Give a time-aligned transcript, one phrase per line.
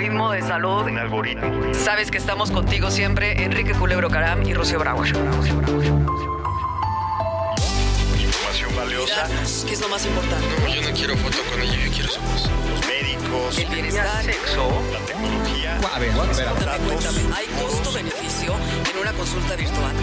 [0.00, 0.84] Algoritmo de salud.
[0.84, 1.74] Un algoritmo.
[1.74, 5.08] Sabes que estamos contigo siempre, Enrique Culebro Caram y Rocío Brauer.
[8.18, 9.28] Información valiosa.
[9.66, 10.46] ¿Qué es lo más importante?
[10.58, 12.48] No, yo no quiero foto con ella, yo quiero su voz.
[12.70, 13.58] Los médicos.
[13.58, 14.24] El bienestar.
[14.24, 14.70] Sexo.
[14.90, 15.76] La tecnología.
[15.76, 16.64] A ver, a ver, a ver.
[16.64, 18.54] Cuéntame, cuéntame, ¿hay costo-beneficio
[18.90, 19.96] en una consulta virtual?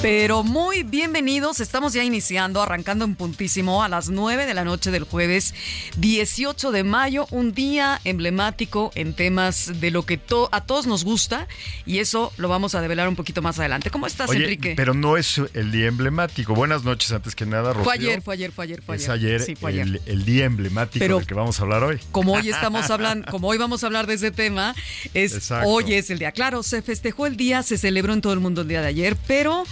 [0.00, 4.92] Pero muy bienvenidos, estamos ya iniciando, arrancando en puntísimo a las 9 de la noche
[4.92, 5.54] del jueves
[5.96, 11.02] 18 de mayo, un día emblemático en temas de lo que to- a todos nos
[11.04, 11.48] gusta
[11.84, 13.90] y eso lo vamos a develar un poquito más adelante.
[13.90, 14.74] ¿Cómo estás, Oye, Enrique?
[14.76, 16.54] pero no es el día emblemático.
[16.54, 17.82] Buenas noches, antes que nada, Rocío.
[17.84, 19.04] Fue ayer, fue ayer, fue ayer, fue ayer.
[19.04, 19.82] Es ayer, Sí, fue ayer.
[19.88, 21.98] El, el día emblemático Pero- del que vamos a hablar hoy.
[22.12, 24.76] Como hoy estamos hablando, como hoy vamos a hablar de ese tema,
[25.12, 25.68] es Exacto.
[25.68, 26.30] hoy es el día.
[26.30, 29.16] Claro, se festejó el día, se celebró en todo el mundo el día de ayer,
[29.26, 29.64] pero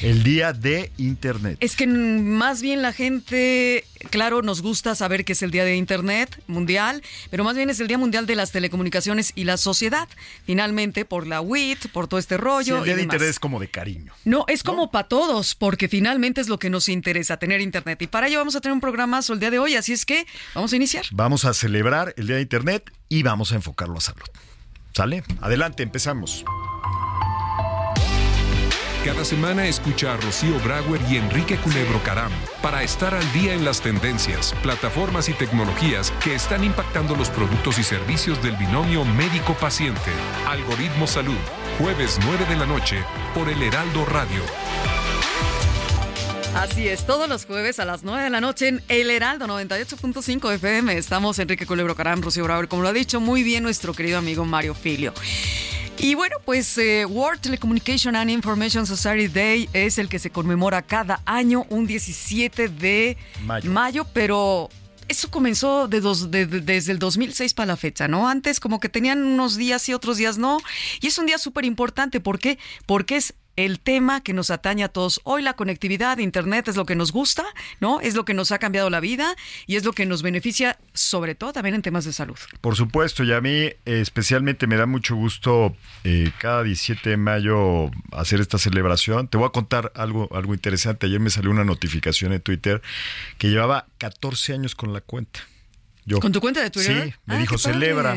[0.00, 1.56] El día de Internet.
[1.60, 5.74] Es que más bien la gente, claro, nos gusta saber que es el Día de
[5.74, 10.08] Internet mundial, pero más bien es el Día Mundial de las Telecomunicaciones y la Sociedad.
[10.46, 12.78] Finalmente, por la WIT, por todo este Sí, rollo.
[12.78, 13.14] el día y de demás.
[13.14, 14.12] Internet es como de cariño.
[14.24, 18.00] No, es como para todos, porque finalmente es lo que nos interesa, tener Internet.
[18.00, 20.26] Y para ello vamos a tener un programazo el día de hoy, así es que
[20.54, 21.06] vamos a iniciar.
[21.10, 24.26] Vamos a celebrar el día de Internet y vamos a enfocarlo a salud.
[24.94, 25.24] ¿Sale?
[25.40, 26.44] Adelante, empezamos.
[29.08, 33.64] Cada semana escucha a Rocío Brauer y Enrique Culebro Caram para estar al día en
[33.64, 40.10] las tendencias, plataformas y tecnologías que están impactando los productos y servicios del binomio médico-paciente.
[40.46, 41.38] Algoritmo Salud,
[41.78, 43.02] jueves 9 de la noche
[43.34, 44.42] por el Heraldo Radio.
[46.54, 50.52] Así es, todos los jueves a las 9 de la noche en El Heraldo 98.5
[50.52, 50.98] FM.
[50.98, 54.44] Estamos Enrique Culebro Carán, Rocío Brauer, como lo ha dicho muy bien nuestro querido amigo
[54.44, 55.14] Mario Filio.
[56.00, 60.80] Y bueno, pues eh, World Telecommunication and Information Society Day es el que se conmemora
[60.82, 63.16] cada año, un 17 de
[63.72, 64.06] Mayo.
[64.12, 64.68] pero
[65.08, 68.28] eso comenzó de dos- de- de- desde el 2006 para la fecha, ¿no?
[68.28, 70.58] Antes como que tenían unos días y otros días no.
[71.00, 72.20] Y es un día súper importante.
[72.20, 72.58] ¿Por qué?
[72.86, 75.20] Porque es el tema que nos atañe a todos.
[75.24, 77.44] Hoy la conectividad, Internet es lo que nos gusta,
[77.80, 78.00] ¿no?
[78.00, 79.34] Es lo que nos ha cambiado la vida
[79.66, 82.38] y es lo que nos beneficia, sobre todo también en temas de salud.
[82.60, 87.16] Por supuesto, y a mí eh, especialmente me da mucho gusto eh, cada 17 de
[87.16, 89.26] mayo hacer esta celebración.
[89.26, 91.06] Te voy a contar algo, algo interesante.
[91.06, 92.80] Ayer me salió una notificación en Twitter
[93.38, 95.40] que llevaba 14 años con la cuenta.
[96.04, 97.06] Yo, ¿Con tu cuenta de Twitter?
[97.06, 98.16] Sí, me Ah, dijo celebra.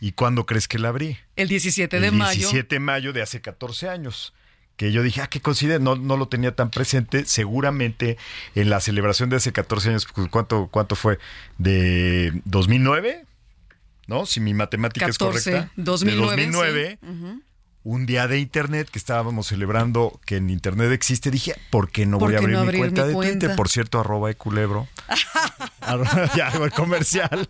[0.00, 1.18] ¿Y cuándo crees que la abrí?
[1.36, 2.38] El 17 de el mayo.
[2.38, 4.32] 17 de mayo de hace 14 años.
[4.78, 7.26] Que yo dije, ah, qué coincidencia, no, no lo tenía tan presente.
[7.26, 8.16] Seguramente
[8.54, 11.18] en la celebración de hace 14 años, ¿cuánto, cuánto fue?
[11.58, 13.26] ¿De 2009?
[14.06, 14.24] ¿No?
[14.24, 15.72] Si mi matemática 14, es correcta.
[15.76, 16.98] 2009, De 2009.
[17.84, 22.18] Un día de Internet que estábamos celebrando que en Internet existe, dije, ¿por qué no
[22.18, 23.38] ¿Por voy a abrir no mi cuenta mi de cuenta?
[23.38, 23.56] Twitter?
[23.56, 24.88] Por cierto, arroba eculebro.
[25.80, 27.48] Arroba- ya hago el comercial.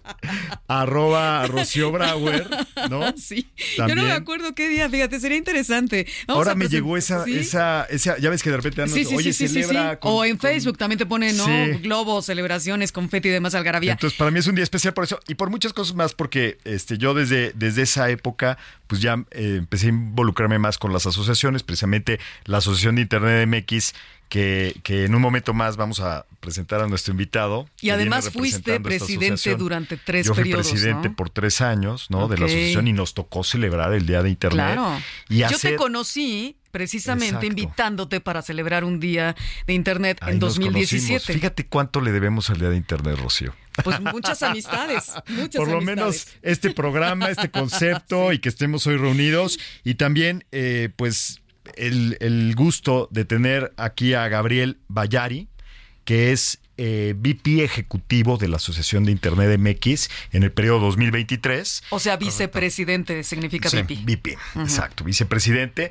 [0.69, 2.49] arroba Rocío Brauer,
[2.89, 3.13] ¿no?
[3.17, 6.07] Sí, yo no me acuerdo qué día, fíjate, sería interesante.
[6.29, 7.37] Vamos Ahora me llegó esa, ¿Sí?
[7.37, 10.37] esa, esa, ya ves que de repente andan, Sí, sí, oye, celebra con- o en
[10.37, 11.47] con- Facebook también te ponen, ¿no?
[11.81, 13.93] Globos, celebraciones, confeti y demás algarabía.
[13.93, 16.59] Entonces, para mí es un día especial por eso y por muchas cosas más, porque
[16.65, 18.57] este, yo desde, desde esa época,
[18.87, 23.47] pues ya eh, empecé a involucrarme más con las asociaciones, precisamente la Asociación de Internet
[23.49, 23.95] MX,
[24.29, 27.67] que, que en un momento más vamos a presentar a nuestro invitado.
[27.81, 30.69] y además fuiste presidente durante tres Yo fui periodos.
[30.69, 31.17] presidente ¿no?
[31.17, 32.29] por tres años, ¿no?
[32.29, 34.75] De la asociación y nos tocó celebrar el Día de Internet.
[34.75, 35.01] Claro.
[35.31, 37.47] Y Yo hacer- te conocí precisamente Exacto.
[37.47, 39.35] invitándote para celebrar un día
[39.67, 41.09] de internet Ahí en nos 2017.
[41.09, 41.25] conocimos.
[41.41, 43.55] Fíjate cuánto le debemos al Día de Internet, Rocío.
[43.85, 45.97] Pues muchas amistades, muchas Por lo amistades.
[45.97, 49.59] menos este programa, este concepto y que estemos hoy reunidos.
[49.85, 51.41] Y también, eh, pues,
[51.77, 55.49] el, el gusto de tener aquí a Gabriel Bayari,
[56.05, 61.83] que es eh, VP ejecutivo de la Asociación de Internet MX en el periodo 2023.
[61.91, 63.97] O sea, vicepresidente significa Sí, VP.
[64.05, 65.91] VP, exacto, vicepresidente.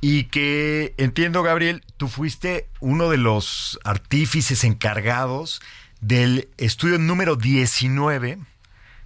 [0.00, 5.60] Y que entiendo, Gabriel, tú fuiste uno de los artífices encargados
[6.00, 8.38] del estudio número 19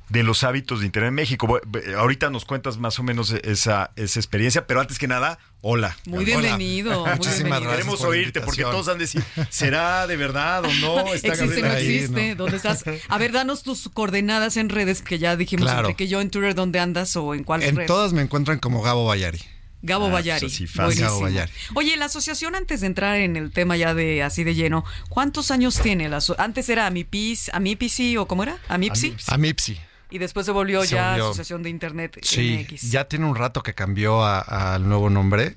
[0.08, 1.60] de los hábitos de Internet en México.
[1.96, 5.96] Ahorita nos cuentas más o menos esa, esa experiencia, pero antes que nada, hola.
[6.06, 6.40] Muy Gabriel.
[6.56, 7.00] bienvenido.
[7.06, 7.60] muy Muchísimas bienvenido.
[7.60, 7.76] gracias.
[7.76, 11.14] Queremos por la oírte porque todos han de decir, ¿será de verdad o no?
[11.14, 11.86] Está Existe, no ahí?
[11.94, 12.34] existe.
[12.34, 12.84] ¿Dónde estás?
[13.08, 15.88] A ver, danos tus coordenadas en redes, que ya dijimos Claro.
[15.90, 17.86] entre que yo en Twitter, ¿dónde andas o en cuál En red?
[17.86, 19.38] todas me encuentran como Gabo Bayari.
[19.82, 20.40] Gabo Ah, Bayari.
[20.40, 20.82] pues así, fácil.
[20.84, 21.08] Buenísimo.
[21.08, 21.52] Gabo Bayari.
[21.74, 25.50] Oye, la asociación, antes de entrar en el tema ya de así de lleno, ¿cuántos
[25.50, 26.08] años tiene?
[26.08, 28.58] La aso- antes era Amipis, Amipisi o cómo era?
[28.68, 29.14] Amipsi.
[29.28, 29.78] A Mipsi.
[30.10, 31.24] Y después se volvió Se ya volvió.
[31.26, 32.90] Asociación de Internet Sí, MX.
[32.90, 35.56] ya tiene un rato que cambió a- al nuevo nombre.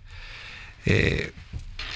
[0.85, 1.31] Eh,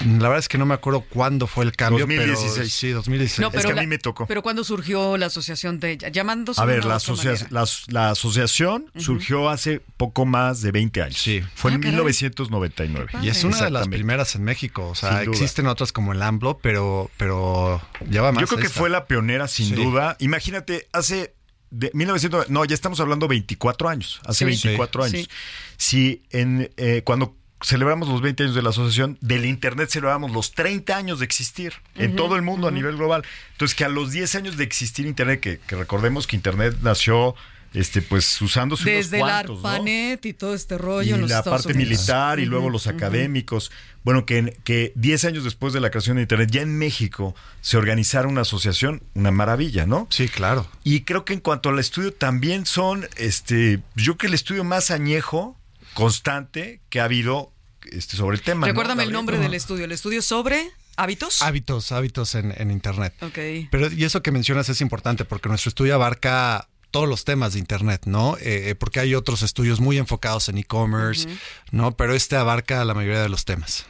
[0.06, 2.00] la verdad es que no me acuerdo cuándo fue el cambio.
[2.06, 2.54] 2016.
[2.54, 3.40] Pero, sí, 2016.
[3.40, 4.26] No, que pero a mí me tocó.
[4.26, 9.48] Pero cuando surgió la asociación de llamándose A ver, la, asocia- la, la asociación surgió
[9.48, 11.18] hace poco más de 20 años.
[11.18, 11.42] Sí.
[11.54, 11.94] Fue Ah, en caray.
[11.94, 13.08] 1999.
[13.22, 14.88] Y es una de las primeras en México.
[14.88, 15.30] O sea, Sin duda.
[15.32, 18.40] existen otras como el AMBLO, pero, pero ya va más.
[18.42, 18.78] Yo creo que esta.
[18.78, 19.74] fue la pionera, sin Sí.
[19.74, 20.16] duda.
[20.20, 21.34] Imagínate, hace
[21.70, 24.44] de 1900, no, ya estamos hablando 24 años, hace Sí.
[24.66, 25.16] 24 Sí.
[25.16, 25.28] años.
[25.76, 30.52] Si en eh, cuando celebramos los 20 años de la asociación, del Internet celebramos los
[30.52, 33.24] 30 años de existir en todo el mundo a nivel global.
[33.52, 37.34] Entonces, que a los 10 años de existir Internet, que, que recordemos que Internet nació
[37.74, 39.68] este pues usándose Desde unos el cuantos, ¿no?
[39.68, 41.90] ARPANET y todo este y rollo en los la Estados parte Unidos.
[41.90, 43.70] militar y luego los académicos.
[44.04, 47.76] Bueno, que, que 10 años después de la creación de Internet, ya en México se
[47.76, 50.06] organizara una asociación, una maravilla, ¿no?
[50.08, 50.66] Sí, claro.
[50.82, 54.64] Y creo que en cuanto al estudio también son, este, yo creo que el estudio
[54.64, 55.57] más añejo,
[56.04, 57.52] constante, que ha habido
[57.92, 58.66] este, sobre el tema.
[58.66, 59.84] ¿no, Recuérdame el nombre del estudio.
[59.84, 61.42] ¿El estudio sobre hábitos?
[61.42, 63.14] Hábitos, hábitos en, en Internet.
[63.22, 63.68] ok.
[63.70, 67.58] Pero y eso que mencionas es importante porque nuestro estudio abarca todos los temas de
[67.58, 68.36] Internet, ¿no?
[68.38, 71.28] Eh, eh, porque hay otros estudios muy enfocados en e-commerce,
[71.70, 71.96] ¿no?
[71.96, 73.84] Pero este abarca la mayoría de los temas.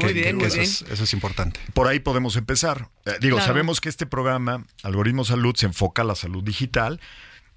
[0.00, 0.68] Muy bien, muy eso, bien.
[0.68, 1.60] Es, eso es importante.
[1.74, 2.88] Por ahí podemos empezar.
[3.04, 3.52] Eh, digo, Claro.
[3.52, 7.00] sabemos que este programa, Algoritmo Salud, se enfoca a la salud digital,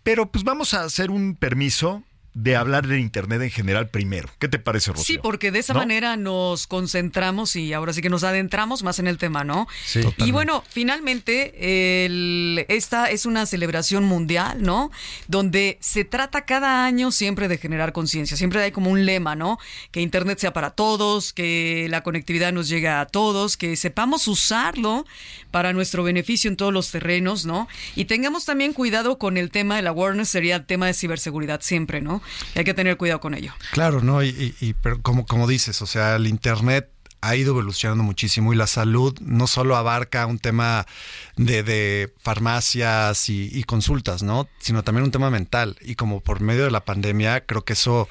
[0.04, 2.04] pero pues vamos a hacer un permiso
[2.40, 4.30] de hablar de Internet en general primero.
[4.38, 5.04] ¿Qué te parece, Rocío?
[5.06, 5.80] Sí, porque de esa ¿No?
[5.80, 9.68] manera nos concentramos y ahora sí que nos adentramos más en el tema, ¿no?
[9.84, 10.02] Sí.
[10.18, 14.92] Y bueno, finalmente, el- esta es una celebración mundial, ¿no?
[15.28, 18.38] Donde se trata cada año siempre de generar conciencia.
[18.38, 19.58] Siempre hay como un lema, ¿no?
[19.90, 25.08] Que Internet sea para todos, que la conectividad nos llegue a todos, que sepamos usarlo
[25.50, 27.68] para nuestro beneficio en todos los terrenos, ¿no?
[27.96, 32.00] Y tengamos también cuidado con el tema del awareness, sería el tema de ciberseguridad siempre,
[32.00, 32.22] ¿no?
[32.56, 33.54] Y hay que tener cuidado con ello.
[33.72, 34.24] Claro, ¿no?
[34.24, 36.90] Y, y- y- pero como, como dices, o sea, el Internet
[37.22, 40.86] ha ido evolucionando muchísimo y la salud no solo abarca un tema
[41.36, 44.48] de, de farmacias y, y consultas, ¿no?
[44.60, 45.78] Sino también un tema mental.
[45.82, 48.08] Y como por medio de la pandemia, creo que eso...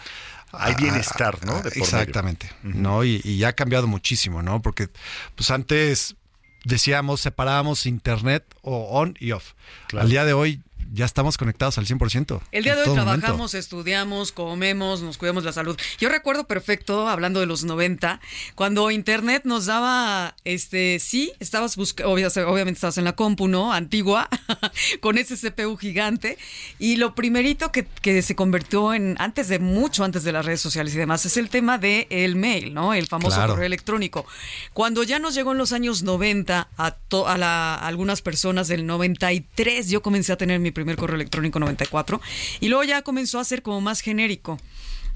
[0.53, 1.55] Hay ah, bienestar, ¿no?
[1.57, 1.85] De por medio.
[1.85, 3.05] exactamente, ¿no?
[3.05, 4.63] Y, y ya ha cambiado muchísimo, ¿no?
[4.63, 4.89] Porque
[5.35, 6.17] pues antes
[6.65, 9.53] decíamos, separábamos Internet o on y off.
[9.89, 10.05] Claro.
[10.05, 12.41] Al día de hoy ya estamos conectados al 100%.
[12.53, 13.11] El día de hoy momento.
[13.12, 15.77] trabajamos, estudiamos, comemos, nos cuidamos la salud.
[15.99, 18.21] Yo recuerdo perfecto, hablando de los 90,
[18.55, 23.73] cuando Internet nos daba, este, sí, estabas buscando, obviamente estabas en la compu, ¿no?
[23.73, 24.29] Antigua,
[25.00, 26.38] con ese CPU gigante.
[26.79, 30.61] Y lo primerito que, que se convirtió en, antes de mucho, antes de las redes
[30.61, 32.94] sociales y demás, es el tema del el mail, ¿no?
[32.94, 33.53] El famoso Claro.
[33.55, 34.27] correo electrónico.
[34.73, 38.69] Cuando ya nos llegó en los años 90 a, to- a, la- a algunas personas
[38.69, 42.20] del 93, yo comencé a tener mi primer correo electrónico 94
[42.61, 44.58] y luego ya comenzó a ser como más genérico.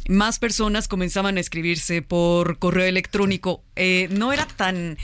[0.09, 3.63] Más personas comenzaban a escribirse por correo electrónico.
[3.77, 4.97] Eh, no era tan,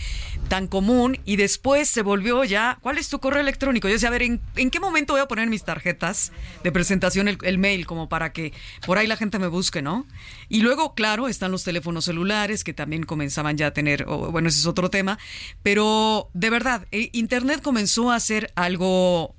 [0.49, 3.89] tan común y después se volvió ya, ¿cuál es tu correo electrónico?
[3.89, 4.41] Yo decía, a ver, ¿en,
[4.71, 6.33] qué momento voy a poner mis tarjetas
[6.65, 8.55] de presentación, el, mail, como para que
[8.87, 10.07] por ahí la gente me busque, ¿no?
[10.49, 14.61] Y luego, claro, están los teléfonos celulares que también comenzaban ya a tener, bueno, ese
[14.61, 15.19] es otro tema,
[15.63, 19.36] pero de verdad, eh, Internet comenzó a ser algo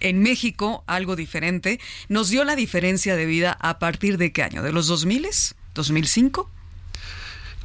[0.00, 1.80] en México, algo diferente.
[2.08, 4.62] Nos dio la diferencia de vida a partir de qué año?
[4.62, 5.26] ¿De los 2000?
[5.74, 6.48] ¿2005?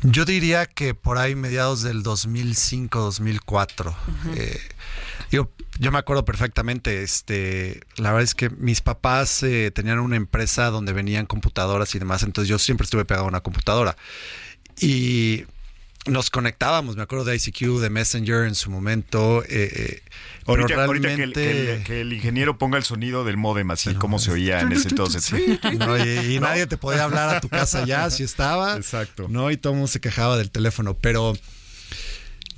[0.04, 3.96] Yo diría que por ahí mediados del 2005, 2004.
[4.36, 4.60] Eh,
[5.32, 5.50] yo,
[5.80, 10.70] yo me acuerdo perfectamente, este, la verdad es que mis papás eh, tenían una empresa
[10.70, 13.98] donde venían computadoras y demás, entonces yo siempre estuve pegado a una computadora.
[14.80, 15.46] Y
[16.08, 19.44] nos conectábamos, me acuerdo de ICQ, de Messenger en su momento.
[19.44, 20.02] eh, eh,
[20.46, 23.38] pero Ahorita, ahorita que, el, realmente- que el- que el ingeniero ponga el sonido del
[23.38, 25.32] modem así como se oía en ese entonces.
[25.80, 28.76] No, y, y nadie te podía hablar a tu casa ya si estaba.
[28.78, 29.28] Exacto.
[29.30, 30.94] No, y todo el mundo se quejaba del teléfono.
[30.94, 31.34] Pero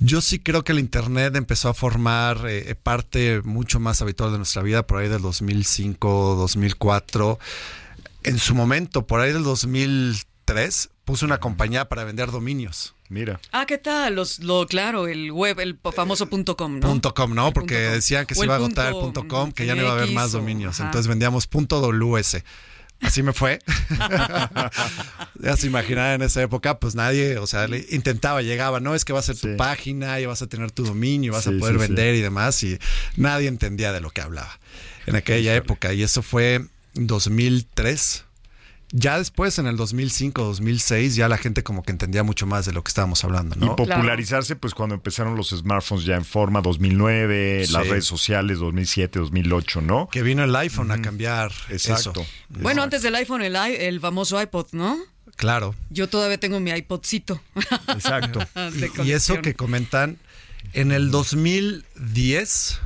[0.00, 4.36] yo sí creo que el Internet empezó a formar eh, parte mucho más habitual de
[4.36, 7.38] nuestra vida por ahí del 2005, 2004.
[8.24, 12.94] En su momento, por ahí del 2003, puse una compañía para vender dominios.
[13.10, 13.40] Mira.
[13.52, 14.14] Ah, ¿qué tal?
[14.16, 16.86] Los, lo, claro, el web, el famoso punto .com, ¿no?
[16.88, 17.48] Punto .com, ¿no?
[17.48, 17.94] El Porque punto com.
[17.94, 19.94] decían que O se iba a agotar el punto, .com, que ya no iba a
[19.94, 20.78] haber más dominios.
[20.78, 20.88] ajá.
[20.88, 22.42] Entonces vendíamos punto .ws.
[23.00, 23.60] Así me fue.
[25.40, 29.04] ya se imaginaba en esa época, pues nadie, o sea, le intentaba, llegaba, no es
[29.04, 29.54] que va a ser tu Sí.
[29.56, 31.86] página y vas a tener tu dominio, vas Sí, a poder sí, sí.
[31.86, 32.78] vender y demás, y
[33.16, 34.58] nadie entendía de lo que hablaba
[35.06, 35.92] en aquella época.
[35.94, 36.54] Y eso fue
[36.96, 38.24] en 2003.
[38.90, 42.72] Ya después, en el 2005, 2006, ya la gente como que entendía mucho más de
[42.72, 43.76] lo que estábamos hablando, Y ¿no?
[43.76, 47.72] popularizarse, pues cuando empezaron los smartphones ya en forma, 2009, Sí.
[47.72, 50.08] las redes sociales, 2007, 2008, ¿no?
[50.10, 52.22] Que vino el iPhone a cambiar Exacto.
[52.22, 52.26] eso.
[52.48, 54.96] Bueno, antes del iPhone, el, el famoso iPod, ¿no?
[55.36, 55.74] Claro.
[55.90, 57.40] Yo todavía tengo mi iPodcito.
[57.88, 58.40] Exacto.
[59.04, 60.16] Y eso que comentan,
[60.72, 62.80] en el 2010,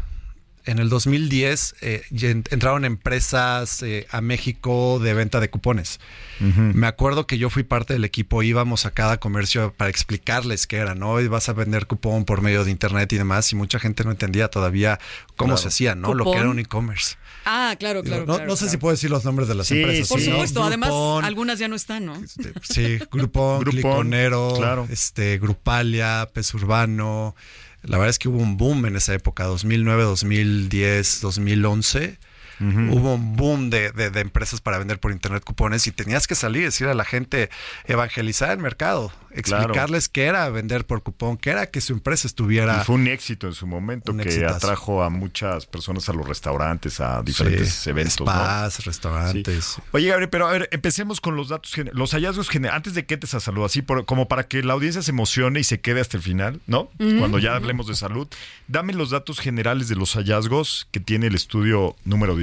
[0.64, 2.02] en el 2010 eh,
[2.50, 6.00] entraron empresas eh, a México de venta de cupones.
[6.40, 10.78] Me acuerdo que yo fui parte del equipo, íbamos a cada comercio para explicarles qué
[10.78, 11.20] era, ¿no?
[11.20, 14.10] Y vas a vender cupón por medio de internet y demás, y mucha gente no
[14.10, 14.98] entendía todavía
[15.36, 15.58] cómo Claro.
[15.62, 16.14] se hacía, ¿no?
[16.14, 17.14] Lo que era un e-commerce.
[17.44, 18.26] Ah, claro, Digo, claro.
[18.26, 20.08] no, claro, no sé si puedo decir los nombres de las Sí, empresas.
[20.08, 20.32] Por sí, ¿no?
[20.34, 22.14] supuesto, además, Groupon, algunas ya no están, ¿no?
[22.16, 24.88] este, Sí, Grupón, Groupon, Cliconero, claro.
[24.90, 27.36] este, Grupalia, Pez Urbano.
[27.82, 32.18] La verdad es que hubo un boom en esa época, 2009, 2010, 2011.
[32.60, 36.34] Hubo un boom de, de- de empresas para vender por internet cupones y tenías que
[36.34, 37.50] salir, decir a la gente,
[37.86, 42.78] evangelizar el mercado, explicarles qué era vender por cupón, qué era que su empresa estuviera.
[42.82, 44.56] Y fue un éxito en su momento que exitazo.
[44.56, 48.20] atrajo a muchas personas a los restaurantes, a diferentes Sí, eventos.
[48.20, 48.26] ¿no?
[48.26, 49.64] spas, restaurantes.
[49.64, 49.82] Sí.
[49.92, 52.76] Oye, Gabriel, pero a ver, empecemos con los datos, los hallazgos generales.
[52.76, 55.64] Antes de que te salud, así por- como para que la audiencia se emocione y
[55.64, 56.90] se quede hasta el final, ¿no?
[57.18, 58.28] Cuando ya hablemos de salud,
[58.68, 62.41] dame los datos generales de los hallazgos que tiene el estudio número 19.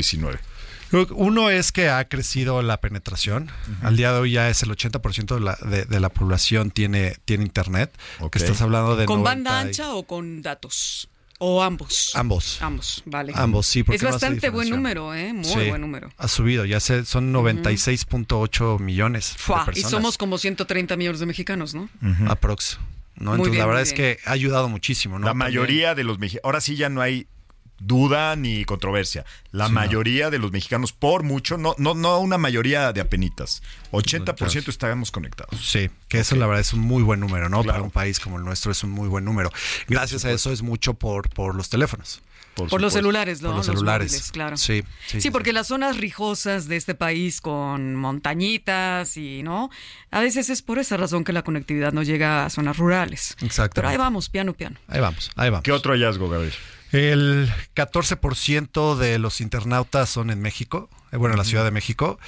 [1.11, 3.51] Uno es que ha crecido la penetración.
[3.83, 7.15] Al día de hoy ya es el 80% de la, de, de la población tiene,
[7.25, 7.91] tiene internet.
[8.19, 8.33] Ok.
[8.33, 11.07] Que estás hablando de ¿Con 90 banda y- ancha o con datos?
[11.41, 12.11] ¿O ambos?
[12.15, 12.57] Ambos.
[12.61, 13.31] Ambos, vale.
[13.35, 15.31] Ambos, sí, porque Es no bastante buen número, ¿eh?
[15.31, 16.11] Muy Sí, buen número.
[16.17, 21.25] Ha subido, ya se, son 96.8 millones Fua, de y somos como 130 millones de
[21.27, 21.87] mexicanos, ¿no?
[22.27, 22.77] aprox.
[23.15, 23.31] ¿no?
[23.31, 25.17] Muy Entonces, bien, la verdad es que ha ayudado muchísimo.
[25.19, 25.25] ¿no?
[25.25, 27.27] la También- mayoría de los mexicanos, ahora sí ya no hay
[27.79, 29.25] duda ni controversia.
[29.51, 29.79] La Sí, no.
[29.79, 35.11] mayoría de los mexicanos, por mucho, no, no, no una mayoría de apenitas, 80% estábamos
[35.11, 35.59] conectados.
[35.65, 37.61] Sí, que eso la verdad es un muy buen número, ¿no?
[37.63, 37.73] Claro.
[37.77, 39.51] Para un país como el nuestro es un muy buen número.
[39.87, 42.21] Gracias a eso es mucho por, por los teléfonos.
[42.55, 43.49] Por los celulares, ¿no?
[43.49, 44.11] Por los celulares.
[44.11, 44.57] móviles, claro.
[44.57, 45.53] Sí, sí, Sí, sí, porque sí.
[45.53, 49.69] las zonas rijosas de este país con montañitas y, ¿no?
[50.11, 53.37] A veces es por esa razón que la conectividad no llega a zonas rurales.
[53.41, 53.75] Exactamente.
[53.75, 54.77] Pero ahí vamos, piano, piano.
[54.89, 55.63] Ahí vamos, ahí vamos.
[55.63, 56.53] ¿Qué otro hallazgo, Gabriel?
[56.91, 62.19] El 14% de los internautas son en México, eh, bueno, en la Ciudad de México.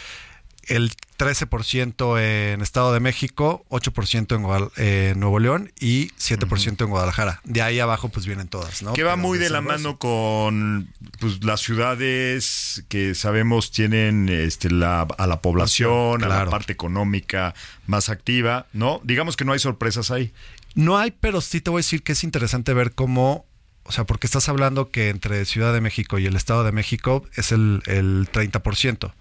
[0.68, 6.91] El 13% en Estado de México, 8% en Guadal- eh, Nuevo León y 7% en
[6.91, 7.41] Guadalajara.
[7.44, 8.94] De ahí abajo pues vienen todas, ¿no?
[8.94, 14.70] Que va Pero muy de la mano con pues, las ciudades que sabemos tienen este,
[14.70, 17.56] la, a la población, a la parte económica
[17.88, 19.01] más activa, ¿no?
[19.03, 20.32] Digamos que no hay sorpresas ahí.
[20.75, 23.46] No hay, pero sí te voy a decir que es interesante ver cómo,
[23.84, 27.26] o sea, porque estás hablando que entre Ciudad de México y el Estado de México
[27.36, 29.12] es el, el 30%.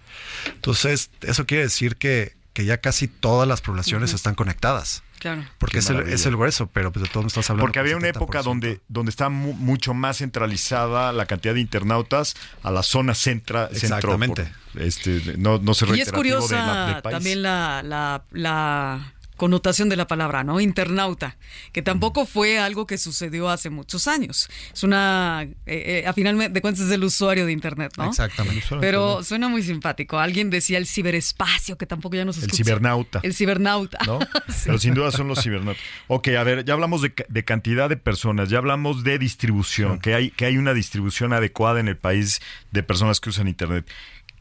[0.47, 5.03] Entonces, eso quiere decir que, que ya casi todas las poblaciones están conectadas.
[5.19, 5.45] Claro.
[5.59, 6.15] Porque es el, maravilla.
[6.15, 7.65] es el grueso, pero pues de todos estás hablando.
[7.67, 8.15] Porque había una 70%.
[8.15, 13.13] época donde, donde está mu- mucho más centralizada la cantidad de internautas a la zona
[13.13, 14.51] centra, centro, Exactamente.
[14.73, 17.13] por- este, no, no ser Y es reiterativo de la- curiosa del país.
[17.15, 20.59] también la, la, la connotación de la palabra, ¿no?
[20.61, 21.35] Internauta,
[21.71, 24.47] que tampoco fue algo que sucedió hace muchos años.
[24.71, 28.07] Es una, eh, eh, a final de cuentas, es el usuario de Internet, ¿no?
[28.07, 28.63] Exactamente.
[28.79, 30.19] Pero suena muy simpático.
[30.19, 32.63] Alguien decía el ciberespacio, que tampoco ya nos El escucha.
[32.63, 33.19] cibernauta.
[33.23, 33.97] El cibernauta.
[34.05, 34.19] ¿no?
[34.51, 34.63] Sí.
[34.65, 35.81] Pero sin duda son los cibernautas.
[36.07, 39.97] Ok, a ver, ya hablamos de, ca- de cantidad de personas, ya hablamos de distribución,
[39.99, 43.89] que, hay, que hay una distribución adecuada en el país de personas que usan Internet.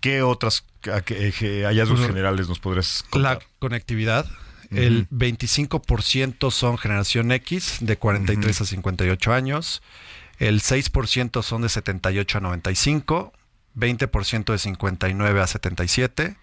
[0.01, 3.39] ¿Qué otras hallazgos Pues, generales nos podrías La
[4.71, 9.83] el 25% son generación X de 43 a 58 años,
[10.39, 13.33] el 6% son de 78 a 95,
[13.77, 16.37] 20% de 59 a 77,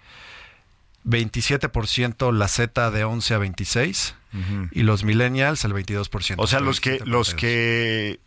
[1.05, 4.15] 27% la Z de 11 a 26
[4.71, 6.35] y los millennials el 22%.
[6.37, 8.19] O sea, los que, los que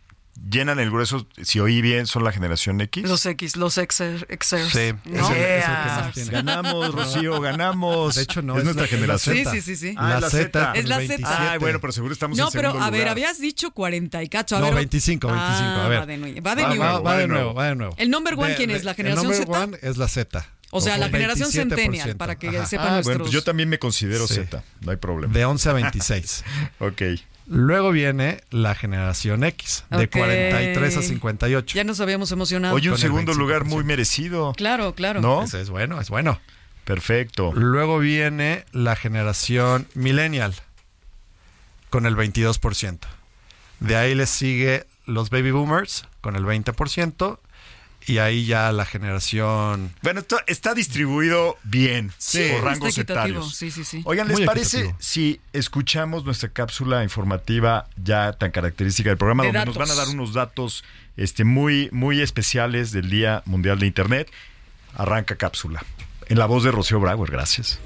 [0.49, 3.07] llenan el grueso, si oí bien, son la generación X.
[3.07, 4.25] Los X, los Xers.
[4.29, 5.19] Xers, Sí, ¿no?
[5.29, 6.31] es el- es el que más tiene.
[6.31, 8.15] Ganamos, Rocío, ganamos.
[8.15, 9.35] De hecho, no, es, es nuestra la- generación.
[9.35, 9.51] Sí, Z.
[9.51, 9.95] sí, sí, sí.
[9.97, 10.71] Ah, la la Z.
[10.75, 11.07] Es la Z.
[11.07, 11.23] 27.
[11.25, 14.29] Ah, bueno, pero seguro estamos No, en pero segundo a ver, habías dicho 40 y
[14.29, 14.55] cacho.
[14.57, 15.99] A No, ver, 25, 25, Ah, a ver.
[15.99, 16.83] Va de, nuevo, va de Va, nuevo.
[16.83, 17.43] Va, va de nuevo.
[17.43, 17.95] nuevo, va de nuevo.
[17.97, 18.83] ¿El number one De- quién de- es?
[18.83, 19.45] ¿La generación El Z?
[19.45, 20.45] number one es la Z.
[20.73, 21.53] O sea, la generación 27%.
[21.75, 22.65] centennial, para que Ajá.
[22.65, 23.05] sepan Ah, nuestros...
[23.17, 24.35] bueno, pues yo también me considero Sí.
[24.35, 25.33] Z, no hay problema.
[25.33, 26.43] De 11 a 26.
[26.79, 27.01] Ok.
[27.53, 30.11] Luego viene la generación X, de Ok.
[30.11, 31.75] 43 a 58.
[31.75, 32.73] Ya nos habíamos emocionado.
[32.73, 33.65] Oye, un segundo lugar 25%.
[33.65, 34.53] muy merecido.
[34.55, 35.19] Claro, claro.
[35.19, 35.43] ¿No?
[35.43, 36.39] Ese es bueno, es bueno.
[36.85, 37.51] Perfecto.
[37.53, 40.55] Luego viene la generación millennial
[41.89, 42.99] con el 22%.
[43.81, 47.37] De ahí les sigue los baby boomers con el 20%.
[48.07, 49.93] Y ahí ya la generación...
[50.01, 53.55] Bueno, esto está distribuido bien Sí, por rangos etarios.
[53.55, 54.01] Sí, sí, sí.
[54.05, 54.97] Oigan, ¿les Muy parece equitativo.
[55.01, 59.77] si escuchamos nuestra cápsula informativa ya tan característica del programa, De donde datos.
[59.77, 60.83] nos van a dar unos datos
[61.17, 64.31] este, muy, muy especiales del Día Mundial de Internet?
[64.95, 65.83] Arranca cápsula.
[66.27, 67.79] En la voz de Rocío Brauer, gracias.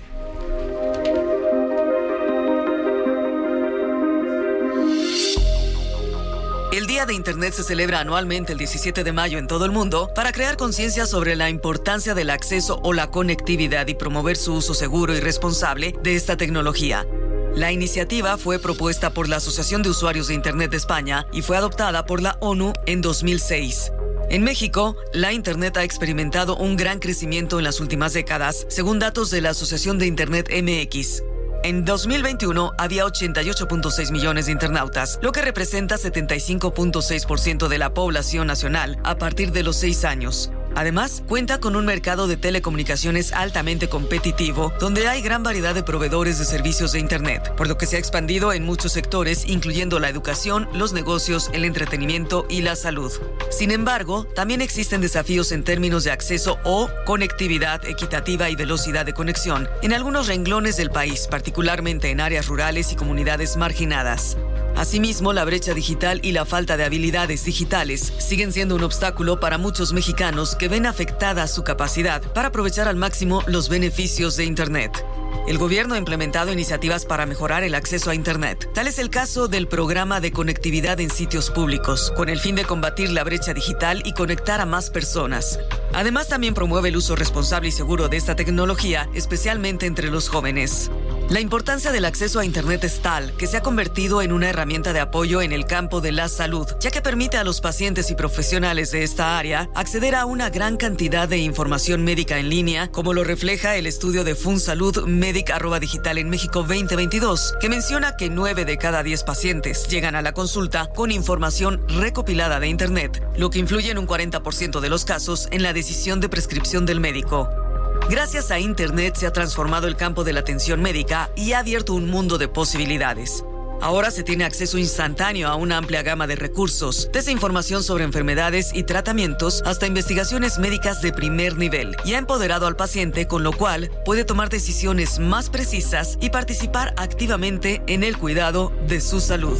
[6.75, 10.11] El Día de Internet se celebra anualmente el 17 de mayo en todo el mundo
[10.13, 14.73] para crear conciencia sobre la importancia del acceso o la conectividad y promover su uso
[14.73, 17.07] seguro y responsable de esta tecnología.
[17.53, 21.55] La iniciativa fue propuesta por la Asociación de Usuarios de Internet de España y fue
[21.55, 23.93] adoptada por la ONU en 2006.
[24.29, 29.31] En México, la Internet ha experimentado un gran crecimiento en las últimas décadas, según datos
[29.31, 31.23] de la Asociación de Internet MX.
[31.65, 38.99] En 2021 había 88.6 millones de internautas, lo que representa 75.6% de la población nacional
[39.03, 40.51] a partir de los 6 años.
[40.75, 46.37] Además, cuenta con un mercado de telecomunicaciones altamente competitivo, donde hay gran variedad de proveedores
[46.37, 50.09] de servicios de Internet, por lo que se ha expandido en muchos sectores, incluyendo la
[50.09, 53.11] educación, los negocios, el entretenimiento y la salud.
[53.49, 59.13] Sin embargo, también existen desafíos en términos de acceso o conectividad equitativa y velocidad de
[59.13, 64.37] conexión en algunos renglones del país, particularmente en áreas rurales y comunidades marginadas.
[64.75, 69.57] Asimismo, la brecha digital y la falta de habilidades digitales siguen siendo un obstáculo para
[69.57, 75.05] muchos mexicanos que ven afectada su capacidad para aprovechar al máximo los beneficios de Internet.
[75.47, 78.67] El gobierno ha implementado iniciativas para mejorar el acceso a Internet.
[78.73, 82.65] Tal es el caso del programa de conectividad en sitios públicos, con el fin de
[82.65, 85.59] combatir la brecha digital y conectar a más personas.
[85.93, 90.89] Además, también promueve el uso responsable y seguro de esta tecnología, especialmente entre los jóvenes.
[91.27, 94.93] La importancia del acceso a Internet es tal que se ha convertido en una herramienta
[94.93, 98.15] de apoyo en el campo de la salud, ya que permite a los pacientes y
[98.15, 103.11] profesionales de esta área acceder a una gran cantidad de información médica en línea, como
[103.11, 108.29] lo refleja el estudio de FunSalud Medic arroba digital en México 2022, que menciona que
[108.29, 113.49] 9 de cada 10 pacientes llegan a la consulta con información recopilada de Internet, lo
[113.49, 117.64] que influye en un 40% de los casos en la decisión de prescripción del médico.
[118.09, 121.95] Gracias a Internet se ha transformado el campo de la atención médica y ha abierto
[121.95, 123.43] un mundo de posibilidades.
[123.81, 128.71] Ahora se tiene acceso instantáneo a una amplia gama de recursos, desde información sobre enfermedades
[128.73, 133.51] y tratamientos hasta investigaciones médicas de primer nivel, y ha empoderado al paciente con lo
[133.51, 139.57] cual puede tomar decisiones más precisas y participar activamente en el cuidado de su salud.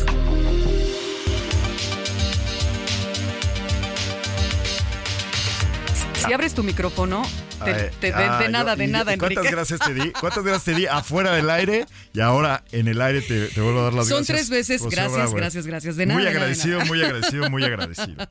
[6.27, 7.23] Si abres tu micrófono,
[7.63, 9.51] te- Ay, te- de, ah, de yo- nada, de nada, ¿Cuántas Enrique.
[9.55, 10.11] gracias te di?
[10.19, 11.85] ¿Cuántas gracias te di afuera del aire?
[12.13, 14.37] Y ahora en el aire te, te vuelvo a dar las Son gracias.
[14.37, 15.35] tres veces, Rocío gracias, Brauer.
[15.37, 15.95] gracias, gracias.
[15.95, 16.89] De nada, Muy agradecido, nada.
[16.89, 18.27] muy agradecido, muy agradecido.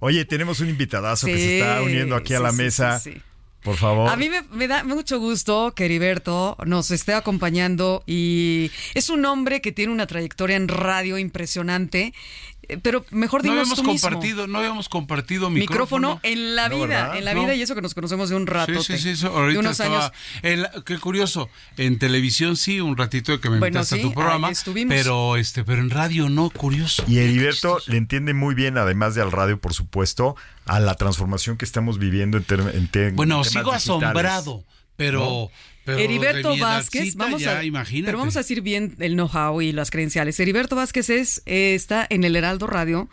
[0.00, 2.98] Oye, tenemos un invitadazo que se está uniendo aquí a la mesa.
[2.98, 3.20] sí.
[3.60, 4.08] Por favor.
[4.08, 9.24] A mí me, me da mucho gusto que Heriberto nos esté acompañando y es un
[9.24, 12.14] hombre que tiene una trayectoria en radio impresionante,
[12.57, 14.08] eh, pero mejor No dinos habíamos tú mismo.
[14.10, 16.20] compartido, no habíamos compartido micrófono, micrófono.
[16.22, 17.16] en la No, vida, ¿verdad?
[17.16, 17.40] en la No.
[17.42, 18.82] vida y eso que nos conocemos de un rato.
[18.82, 20.12] Sí, sí, sí, eso ahorita de unos estaba, años.
[20.42, 24.04] el- qué curioso, en televisión sí, un ratito de que me Bueno, invitaste sí, a
[24.04, 24.94] tu programa, ahí estuvimos.
[24.94, 27.04] pero este, pero en radio no, curioso.
[27.08, 31.56] Y Heriberto le entiende muy bien, además de al radio, por supuesto, a la transformación
[31.56, 33.82] que estamos viviendo en, ter- en Bueno, temas sigo digitales.
[33.84, 34.64] asombrado,
[34.96, 35.50] pero,
[35.88, 38.08] pero Heriberto Vázquez, vamos ya, a, imagínate.
[38.08, 40.38] pero vamos a decir bien el know-how y las credenciales.
[40.38, 43.08] Heriberto Vázquez es, eh, está en el Heraldo Radio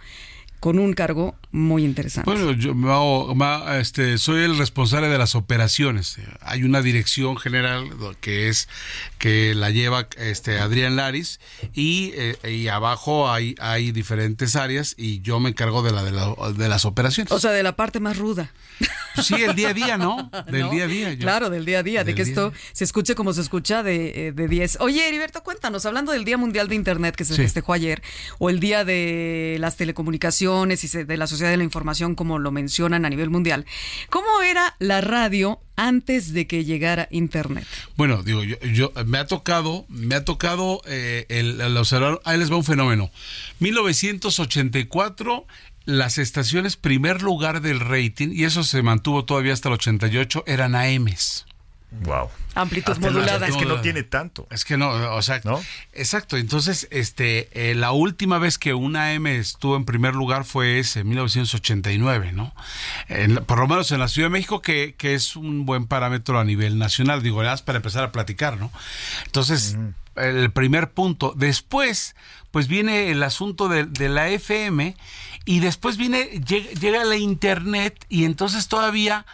[0.60, 2.30] con un cargo muy interesante.
[2.30, 3.34] Bueno, yo me hago-
[3.80, 6.18] este, soy el responsable de las operaciones.
[6.42, 7.90] Hay una dirección general
[8.20, 8.68] que es
[9.20, 11.40] que la lleva este Adrián Laris
[11.74, 16.12] y, eh, y abajo hay, hay diferentes áreas y yo me encargo de la de,
[16.12, 17.32] la- de las operaciones.
[17.32, 18.52] o sea, de la parte más ruda.
[19.24, 20.30] sí, el día a día, ¿no?
[20.52, 20.70] Del ¿no?
[20.72, 21.14] día a día.
[21.14, 22.60] yo- Claro, del día a día, de que esto día.
[22.74, 24.78] se escuche como se escucha de, eh, de 10.
[24.82, 27.42] Oye, Heriberto, cuéntanos, hablando del Día Mundial de Internet que se Sí.
[27.44, 28.02] festejó ayer,
[28.40, 32.52] o el Día de las Telecomunicaciones y de la Sociedad de la Información, como lo
[32.52, 33.66] mencionan a nivel mundial,
[34.10, 37.66] ¿cómo era la radio antes de que llegara Internet?
[37.96, 41.78] Bueno, digo, yo, me ha tocado, me ha tocado eh, el, el
[42.24, 43.12] ahí les va un fenómeno.
[43.60, 45.46] 1984
[45.86, 50.76] las estaciones primer lugar del rating, y eso se mantuvo todavía hasta el 88, eran
[50.76, 51.46] AMs.
[52.02, 52.30] Wow.
[52.56, 53.48] Amplitud Hasta modulada.
[53.48, 54.48] Es que no tiene tanto.
[54.50, 55.62] Es que no, o sea, ¿No?
[55.94, 56.38] exacto.
[56.38, 61.04] Entonces, este, eh, la última vez que una AM estuvo en primer lugar fue ese,
[61.04, 62.54] 1989, ¿no?
[63.08, 66.40] En por lo menos en la Ciudad de México, que, que es un buen parámetro
[66.40, 68.72] a nivel nacional, digo, nada más para empezar a platicar, ¿no?
[69.26, 69.78] Entonces,
[70.16, 71.34] el primer punto.
[71.36, 72.16] Después,
[72.52, 74.96] pues viene el asunto de, de la FM
[75.46, 79.26] y después viene, llega, llega la Internet y entonces todavía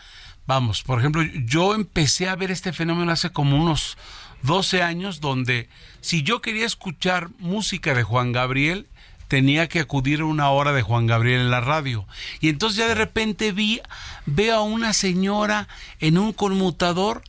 [0.54, 3.98] Vamos, por ejemplo, yo empecé a ver este fenómeno hace como unos
[4.42, 5.70] 12 años, donde
[6.02, 8.90] si yo quería escuchar música de Juan Gabriel,
[9.30, 12.06] tenía que acudir a una hora de Juan Gabriel en la radio.
[12.42, 13.80] Y entonces ya de repente vi,
[14.26, 15.70] veo a una señora
[16.02, 17.24] en un conmutador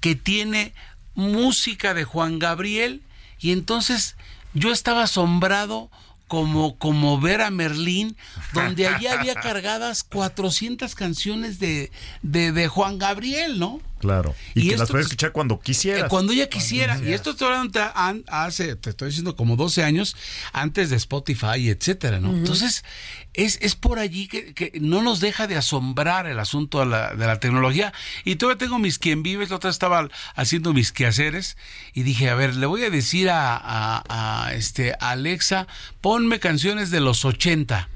[0.00, 0.72] que tiene
[1.14, 3.00] música de Juan Gabriel
[3.38, 4.16] y entonces
[4.54, 5.88] yo estaba asombrado
[6.28, 8.16] como, como ver a Merlín,
[8.52, 11.90] donde allí había cargadas 400 canciones de,
[12.22, 13.80] de, de Juan Gabriel, ¿no?
[13.98, 14.34] Claro.
[14.54, 16.04] Y, Y que esto, las puedes escuchar cuando quisieras.
[16.04, 16.98] Eh, Cuando ella quisiera.
[16.98, 17.80] Y esto estoy hablando
[18.28, 20.16] hace, te estoy diciendo, como 12 años
[20.52, 22.30] antes de Spotify, etcétera, ¿no?
[22.30, 22.84] Entonces,
[23.32, 27.14] es, es por allí que, que no nos deja de asombrar el asunto de la,
[27.14, 27.92] de la tecnología.
[28.24, 31.56] Y todavía tengo mis quien vives, la otra vez estaba haciendo mis quehaceres
[31.94, 35.66] y dije, a ver, le voy a decir a, a- a, este, a Alexa,
[36.00, 37.88] ponme canciones de los 80.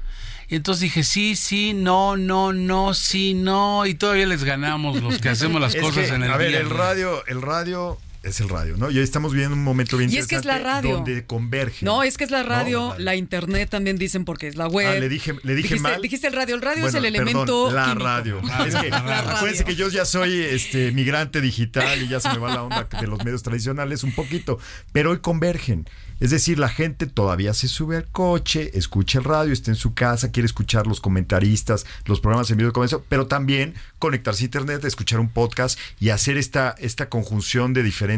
[0.51, 3.85] Y entonces dije, sí, sí, no, no, no, sí, no.
[3.85, 6.49] Y todavía les ganamos los que hacemos las Es cosas que, en el A ver,
[6.49, 6.59] día.
[6.59, 8.91] el radio, el radio es el radio, ¿no?
[8.91, 10.95] Y hoy estamos viviendo un momento bien Y es que es la radio.
[10.95, 11.85] Donde convergen.
[11.85, 14.87] No, es que es la radio, No, la internet también dicen porque es la web.
[14.95, 16.01] Ah, le dije, le dije dijiste, mal.
[16.01, 16.55] Dijiste el radio.
[16.55, 18.03] El radio Bueno, es el perdón, elemento la químico.
[18.03, 18.41] radio.
[18.67, 19.29] Es que, La radio.
[19.31, 22.87] acuérdense que yo ya soy este migrante digital y ya se me va la onda
[22.99, 24.59] de los medios tradicionales un poquito,
[24.91, 25.87] pero hoy convergen.
[26.19, 29.95] Es decir, la gente todavía se sube al coche, escucha el radio, está en su
[29.95, 34.45] casa, quiere escuchar los comentaristas, los programas en vivo de comercio, pero también conectarse a
[34.45, 38.10] internet, escuchar un podcast y hacer esta, esta conjunción de diferentes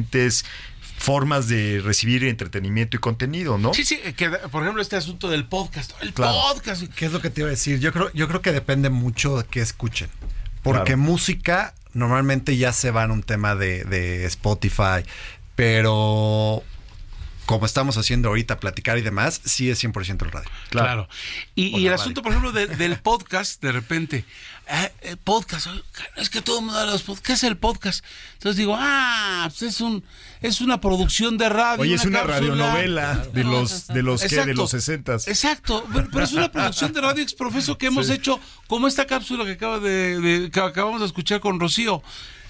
[0.98, 3.74] formas de recibir entretenimiento y contenido, ¿no?
[3.74, 6.34] Sí, sí, que por ejemplo este asunto del podcast, el Claro.
[6.54, 6.84] podcast.
[6.96, 7.80] ¿Qué es lo que te iba a decir?
[7.80, 10.10] Yo creo, yo creo que depende mucho de qué escuchen.
[10.62, 11.02] Porque Claro.
[11.02, 15.04] música normalmente ya se va en un tema de, de Spotify,
[15.56, 16.64] pero
[17.46, 20.50] como estamos haciendo ahorita, platicar y demás, sí es 100% el radio.
[20.70, 21.10] Claro.
[21.56, 21.96] Y, y el radio.
[21.96, 24.26] asunto, por ejemplo, de- del podcast, de repente,
[24.68, 25.68] eh, eh, podcast,
[26.16, 28.06] es que todo el mundo habla de los podcasts, ¿qué es el podcast?
[28.36, 30.04] Entonces digo, ah, pues es un
[30.42, 31.82] es una producción de radio.
[31.84, 32.40] Oye, es una cápsula.
[32.40, 34.62] radionovela de los de los que de Exacto.
[34.62, 38.88] los 60 Exacto, pero, pero es una producción de Radio Exprofeso que hemos hecho como
[38.88, 42.02] esta cápsula que acaba de, de- que acabamos de escuchar con Rocío.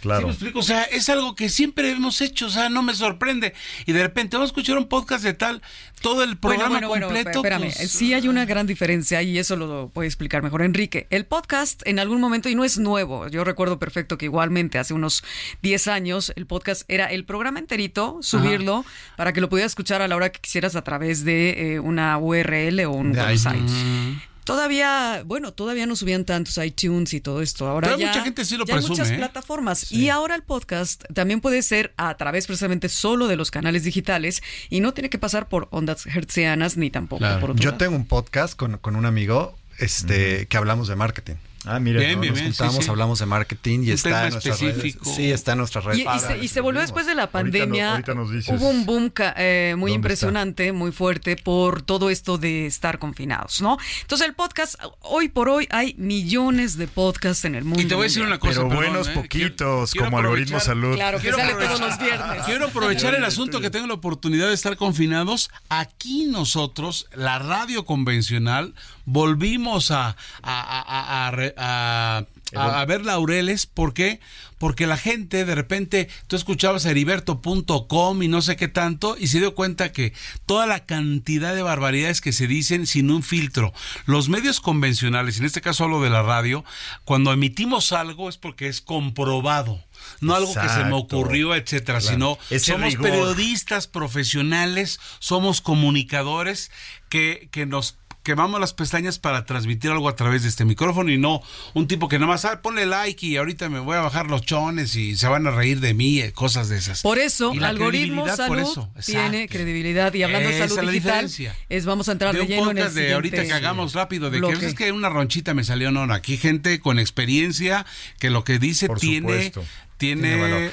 [0.04, 0.20] Claro.
[0.20, 0.60] ¿Sí me explico?
[0.60, 3.54] O sea, es algo que siempre hemos hecho, o sea, no me sorprende.
[3.86, 5.62] Y de repente vamos a escuchar un podcast de tal,
[6.02, 7.40] todo el programa bueno, bueno, bueno, completo.
[7.40, 7.74] espérame.
[7.74, 11.08] pues, sí hay una gran diferencia y eso lo puede explicar mejor Enrique.
[11.10, 14.94] El podcast en algún momento, y no es nuevo, yo recuerdo perfecto que igualmente hace
[14.94, 15.24] unos
[15.62, 18.84] 10 años el podcast era el programa enterito, subirlo
[19.16, 22.18] para que lo pudieras escuchar a la hora que quisieras a través de eh, una
[22.18, 23.62] URL o un De website.
[23.62, 24.33] Mm.
[24.44, 27.68] Todavía, bueno, todavía no subían tantos iTunes y todo esto.
[27.68, 29.16] Ahora Pero ya, mucha gente sí lo ya hay muchas ¿eh?
[29.18, 29.92] plataformas.
[29.92, 34.42] Y ahora el podcast también puede ser a través precisamente solo de los canales digitales
[34.70, 37.40] y no tiene que pasar por ondas hertzianas ni tampoco Claro.
[37.40, 37.78] por otro Yo lado.
[37.78, 41.36] tengo un podcast con, con un amigo este, que hablamos de marketing.
[41.66, 42.00] Ah, mira.
[42.00, 42.52] Bien, no, bien, nos bien.
[42.54, 42.90] Juntamos, sí.
[42.90, 44.98] hablamos de marketing y Un está en nuestras redes.
[45.16, 46.00] Sí, está en nuestras redes.
[46.00, 47.92] Y, y se, y se volvió después de la pandemia.
[47.92, 52.38] ahorita nos dices hubo un boom ca- eh, muy impresionante, muy fuerte por todo esto
[52.38, 53.78] de estar confinados, ¿no?
[54.02, 57.82] Entonces el podcast, hoy por hoy hay millones de podcasts en el mundo.
[57.82, 58.56] Y te voy a decir una cosa.
[58.56, 59.12] Pero perdón, buenos ¿eh?
[59.14, 60.96] poquitos, Quiero- como quiero algoritmo salud.
[60.96, 62.44] Claro, que Quiero sale todos los viernes.
[62.46, 65.50] Quiero aprovechar el asunto que tengo la oportunidad de estar confinados.
[65.70, 68.74] Aquí nosotros, la radio convencional,
[69.06, 72.18] volvimos a, a, a-
[72.56, 73.66] a- ver laureles.
[73.66, 74.20] ¿Por qué?
[74.60, 79.28] Porque la gente de repente, tú escuchabas a heriberto.com y no sé qué tanto, y
[79.28, 80.14] se dio cuenta que
[80.46, 83.74] toda la cantidad de barbaridades que se dicen sin un filtro.
[84.06, 86.64] Los medios convencionales, en este caso hablo de la radio,
[87.04, 89.84] cuando emitimos algo es porque es comprobado.
[90.20, 93.10] No algo que se me ocurrió, etcétera, sino Ese somos rigor.
[93.10, 96.72] periodistas profesionales, somos comunicadores
[97.10, 101.18] que, que nos quemamos las pestañas para transmitir algo a través de este micrófono y
[101.18, 101.42] no
[101.74, 104.42] un tipo que nada más ah, ponle like y ahorita me voy a bajar los
[104.42, 107.02] chones y se van a reír de mí, eh, cosas de esas.
[107.02, 110.14] Por eso, Y algoritmo salud eso, tiene credibilidad.
[110.14, 111.30] Y hablando de salud digital,
[111.70, 114.30] es vamos a entrar de de, un lleno en el de ahorita que hagamos rápido
[114.30, 114.58] de bloque.
[114.58, 117.86] que es que una ronchita me salió no, no, aquí gente con experiencia
[118.20, 119.66] que lo que dice Por tiene supuesto.
[119.98, 120.72] tiene, Tiene valor.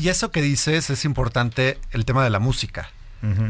[0.00, 2.90] Y eso que dices es importante, el tema de la música.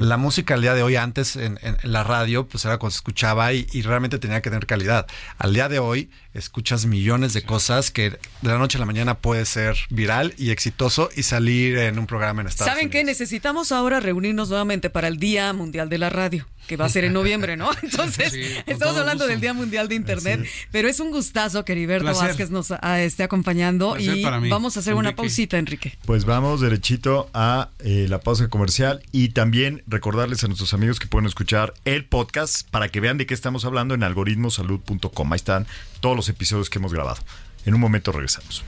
[0.00, 2.90] La música al día de hoy, antes en, en- en la radio, pues era cuando
[2.92, 5.06] se escuchaba y, y realmente tenía que tener calidad.
[5.38, 9.18] Al día de hoy, escuchas millones de cosas que de la noche a la mañana
[9.18, 12.98] puede ser viral y exitoso y salir en un programa en Estados ¿Saben qué?
[13.00, 13.18] Unidos.
[13.20, 17.04] Necesitamos ahora reunirnos nuevamente para el Día Mundial de la Radio, que va a ser
[17.04, 17.70] en noviembre, ¿no?
[17.83, 19.26] Entonces, Sí, estamos hablando gusto.
[19.28, 22.28] del Día Mundial de Internet, pero es un gustazo que Heriberto Placer.
[22.28, 25.96] Vázquez nos ah, esté acompañando Placer y vamos a hacer una pausita, Enrique.
[26.06, 31.07] Pues vamos derechito a eh, la pausa comercial y también recordarles a nuestros amigos que
[31.07, 35.33] pueden escuchar el podcast para que vean de qué estamos hablando en algoritmosalud.com.
[35.33, 35.66] Ahí están
[36.01, 37.20] todos los episodios que hemos grabado.
[37.66, 38.64] En un momento regresamos.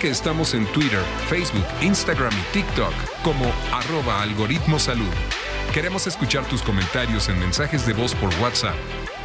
[0.00, 2.92] Que estamos en Twitter, Facebook, Instagram y TikTok
[3.24, 5.12] como arroba algoritmo salud.
[5.74, 8.76] Queremos escuchar tus comentarios en mensajes de voz por WhatsApp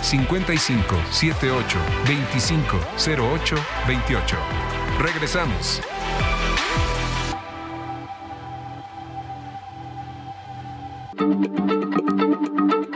[0.01, 3.55] 55 78 25 08
[3.87, 4.37] 28.
[4.99, 5.81] Regresamos.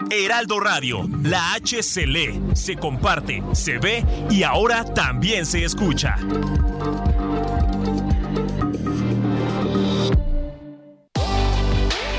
[0.10, 6.18] Heraldo Radio, la H se lee, se comparte, se ve y ahora también se escucha.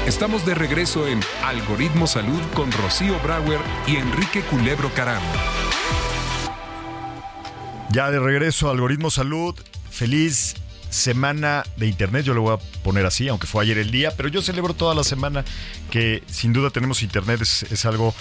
[0.08, 5.22] Estamos de regreso en Algoritmo Salud con Rocío Brauer y Enrique Culebro Caram.
[7.90, 9.54] Ya de regreso a Algoritmo Salud.
[9.90, 10.54] Feliz
[10.88, 12.24] semana de Internet.
[12.24, 14.94] Yo le voy a poner así, aunque fue ayer el día, pero yo celebro toda
[14.94, 15.44] la semana
[15.90, 17.42] que sin duda tenemos Internet.
[17.42, 18.14] Es, es algo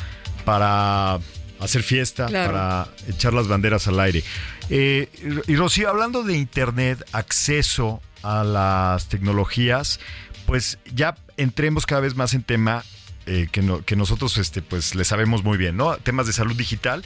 [0.44, 1.20] para
[1.62, 2.52] hacer fiesta, Claro.
[2.52, 4.26] para echar las banderas al aire.
[4.70, 5.08] Eh,
[5.48, 10.00] y Rocío, hablando de Internet, acceso a las tecnologías,
[10.48, 12.84] pues ya entremos cada vez más en tema
[13.28, 15.98] eh, que, no- que nosotros este, pues, le sabemos muy bien, ¿no?
[15.98, 17.04] Temas de salud digital.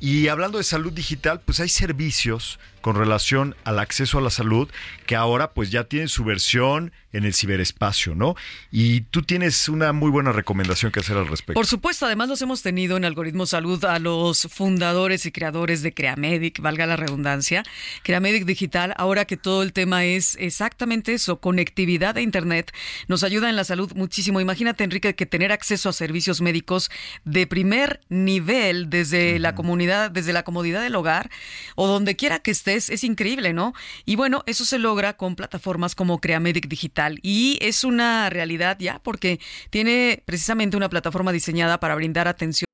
[0.00, 4.68] Y hablando de salud digital, pues hay servicios con relación al acceso a la salud
[5.06, 8.34] que ahora pues ya tienen su versión en el ciberespacio, ¿no?
[8.70, 11.54] Y tú tienes una muy buena recomendación que hacer al respecto.
[11.54, 15.94] Por supuesto, además los hemos tenido en Algoritmo Salud a los fundadores y creadores de
[15.94, 17.62] Creamedic, valga la redundancia,
[18.02, 22.74] Creamedic Digital, ahora que todo el tema es exactamente eso, conectividad a Internet,
[23.08, 24.40] nos ayuda en la salud muchísimo.
[24.40, 26.90] Imagínate, Enrique, que tener acceso a servicios médicos
[27.24, 31.30] de primer nivel desde la comunidad, desde la comodidad del hogar
[31.76, 33.74] o donde quiera que estés, es increíble, ¿no?
[34.04, 39.00] Y bueno, eso se logra con plataformas como Creamedic Digital y es una realidad ya
[39.02, 42.73] porque tiene precisamente una plataforma diseñada para brindar atención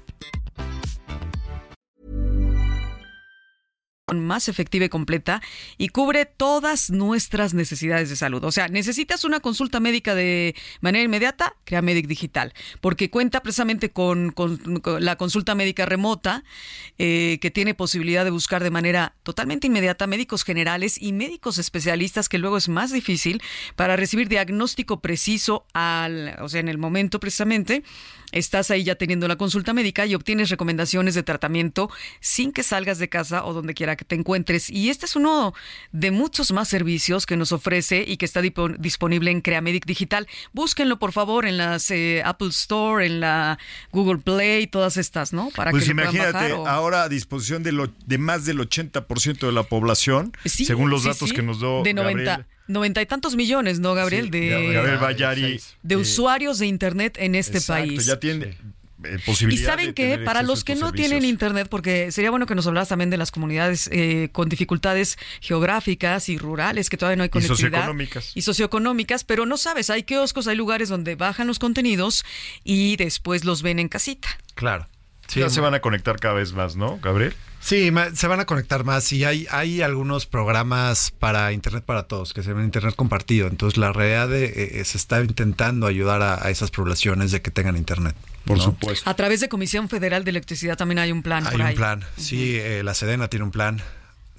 [4.19, 5.41] más efectiva y completa
[5.77, 8.43] y cubre todas nuestras necesidades de salud.
[8.43, 13.89] O sea, necesitas una consulta médica de manera inmediata, crea Medic Digital, porque cuenta precisamente
[13.91, 14.59] con, con-
[14.99, 16.43] la consulta médica remota,
[16.97, 22.29] eh, que tiene posibilidad de buscar de manera totalmente inmediata médicos generales y médicos especialistas,
[22.29, 23.41] que luego es más difícil
[23.75, 27.83] para recibir diagnóstico preciso al, o sea, en el momento precisamente.
[28.31, 31.89] Estás ahí ya teniendo la consulta médica y obtienes recomendaciones de tratamiento
[32.19, 34.69] sin que salgas de casa o donde quiera que te encuentres.
[34.69, 35.53] Y este es uno
[35.91, 40.27] de muchos más servicios que nos ofrece y que está disponible en Creamedic Digital.
[40.53, 43.57] Búsquenlo, por favor, en las eh, Apple Store, en la
[43.91, 45.49] Google Play, todas estas, ¿no?
[45.55, 49.39] Para Pues que imagínate, bajar o- ahora a disposición de, lo, de más del 80%
[49.45, 51.35] de la población, Sí, según los sí, datos sí.
[51.35, 54.25] que nos dio De 90, Gabriel, 90 y tantos millones, ¿no, Gabriel?
[54.25, 55.59] Sí, de, Gabriel Bayari.
[55.83, 58.05] de usuarios de Internet en este Exacto, país.
[58.05, 58.57] ya tiene
[59.03, 59.17] eh,
[59.49, 62.53] Y saben de que tener para los que no tienen internet, porque sería bueno que
[62.53, 67.23] nos hablas también de las comunidades eh, con dificultades geográficas y rurales, que todavía no
[67.23, 67.57] hay Y conectividad.
[67.71, 68.31] socioeconómicas.
[68.35, 72.23] Y socioeconómicas, pero no sabes, hay kioscos, hay lugares donde bajan los contenidos
[72.63, 74.29] y después los ven en casita.
[74.53, 74.87] Claro.
[75.39, 77.33] Ya se van a conectar cada vez más, ¿no, Gabriel?
[77.59, 82.03] Sí, ma- se van a conectar más y hay, hay algunos programas para Internet para
[82.03, 83.47] todos, que se llaman Internet compartido.
[83.47, 87.41] Entonces la realidad de, eh, eh, se está intentando ayudar a, a esas poblaciones de
[87.43, 88.15] que tengan Internet.
[88.45, 88.63] Por ¿no?
[88.63, 89.07] supuesto.
[89.07, 91.75] A través de Comisión Federal de Electricidad también hay un plan Hay por un ahí.
[91.75, 93.79] plan, sí, eh, la Sedena tiene un plan.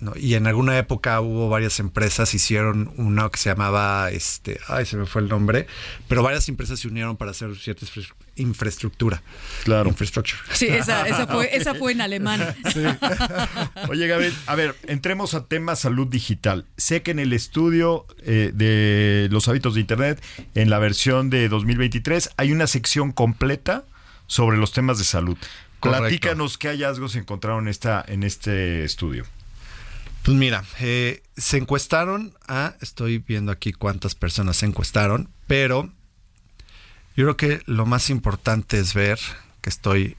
[0.02, 0.12] ¿No?
[0.16, 4.96] Y en alguna época hubo varias empresas, hicieron una que se llamaba, este, ay, se
[4.96, 5.66] me fue el nombre,
[6.08, 9.22] pero varias empresas se unieron para hacer cierta infra- infraestructura.
[9.64, 9.88] Claro.
[9.88, 10.38] Infrastructure.
[10.52, 12.54] Sí, esa, esa fue, esa fue en alemán.
[13.88, 16.66] Oye, Gabriel, a ver, entremos a tema salud digital.
[16.76, 20.22] Sé que en el estudio eh, de los hábitos de Internet,
[20.54, 23.84] en la versión de 2023, hay una sección completa
[24.26, 25.36] sobre los temas de salud.
[25.80, 26.02] Correcto.
[26.04, 29.24] Platícanos qué hallazgos encontraron esta, en este estudio.
[30.24, 35.90] Pues mira, eh, se encuestaron a, estoy viendo aquí cuántas personas se encuestaron, pero
[37.16, 39.18] yo creo que lo más importante es ver
[39.60, 40.16] que estoy,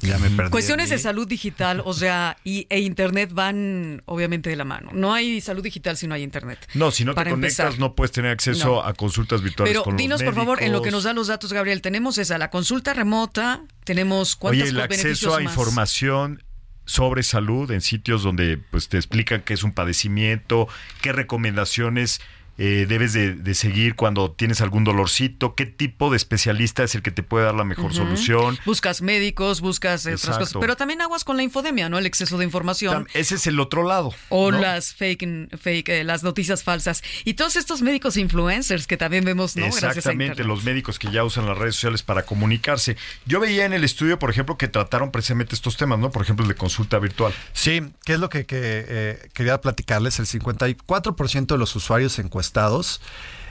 [0.00, 0.50] ya me perdí.
[0.50, 4.90] Cuestiones de salud digital, o sea, y, e internet van obviamente de la mano.
[4.92, 6.58] No hay salud digital si no hay internet.
[6.74, 7.78] No, si no te conectas empezar.
[7.80, 8.82] no puedes tener acceso No.
[8.84, 11.26] a consultas virtuales Pero con los dinos, por favor, en lo que nos dan los
[11.26, 15.52] datos, Gabriel, tenemos esa, la consulta remota, tenemos cuántos Oye, el acceso a más?
[15.52, 16.42] información
[16.84, 20.68] sobre salud en sitios donde pues te explican qué es un padecimiento,
[21.00, 22.20] qué recomendaciones
[22.58, 27.02] eh, debes de, de seguir cuando tienes algún dolorcito, qué tipo de especialista es el
[27.02, 28.58] que te puede dar la mejor solución.
[28.64, 30.54] Buscas médicos, buscas otras cosas.
[30.60, 31.98] Pero también aguas con la infodemia, ¿no?
[31.98, 33.06] El exceso de información.
[33.06, 34.12] Tam- Ese es el otro lado.
[34.28, 34.58] O ¿no?
[34.60, 37.02] las fake, fake eh, las noticias falsas.
[37.24, 39.66] Y todos estos médicos influencers que también vemos, ¿no?
[39.66, 42.96] Exactamente, los médicos que ya usan las redes sociales para comunicarse.
[43.26, 46.10] Yo veía en el estudio, por ejemplo, que trataron precisamente estos temas, ¿no?
[46.10, 47.32] Por ejemplo, el de consulta virtual.
[47.52, 50.18] Sí, ¿qué es lo que, que, eh, quería platicarles?
[50.18, 53.00] El 54% de los usuarios encuestados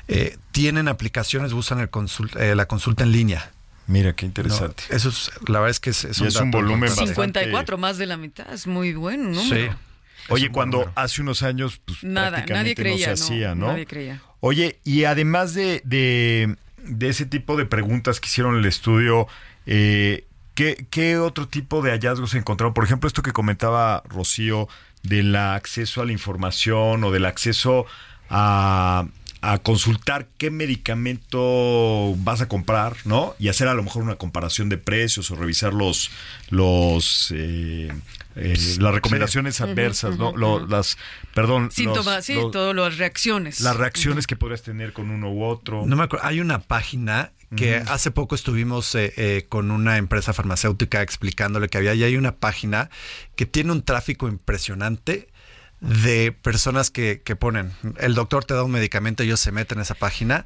[0.08, 1.90] eh, tienen aplicaciones, usan el
[2.40, 3.52] eh, la consulta en línea.
[3.88, 4.30] Mira, qué ¿no?
[4.30, 4.84] interesante.
[4.90, 7.12] Eso es, la verdad es que es, es Y es un dato volumen importante.
[7.12, 8.52] bastante- 54, más de la mitad.
[8.54, 9.50] Es muy bueno Sí.
[9.50, 9.76] número.
[10.30, 10.94] Oye, un cuando número.
[10.96, 13.68] hace unos años, pues Nada, prácticamente nadie creía, no se no, hacía, ¿no?
[13.68, 14.22] nadie creía.
[14.40, 19.28] Oye, y además de, de, de ese tipo de preguntas que hicieron en el estudio,
[19.66, 20.26] eh,
[20.56, 22.74] ¿qué, qué otro tipo de hallazgos se encontraron?
[22.74, 24.68] Por ejemplo, esto que comentaba Rocío
[25.04, 27.86] del acceso a la información o del acceso
[28.32, 29.06] a,
[29.42, 33.36] a consultar qué medicamento vas a comprar, ¿no?
[33.40, 36.12] Y hacer a lo mejor una comparación de precios o revisar los,
[36.50, 37.92] los eh,
[38.36, 40.36] eh, las recomendaciones adversas, ¿no?
[40.36, 40.98] Lo- las,
[41.34, 43.60] perdón, los- Síntomas, sí, los- todas las reacciones.
[43.62, 45.86] las reacciones que podrías tener con uno u otro.
[45.86, 46.26] No me acuerdo.
[46.26, 51.78] Hay una página que hace poco estuvimos eh, eh, con una empresa farmacéutica explicándole que
[51.80, 51.94] había.
[51.94, 52.90] Y hay una página
[53.36, 55.28] que tiene un tráfico impresionante
[55.82, 59.82] de personas que, que ponen, el doctor te da un medicamento, ellos se meten a
[59.82, 60.46] esa página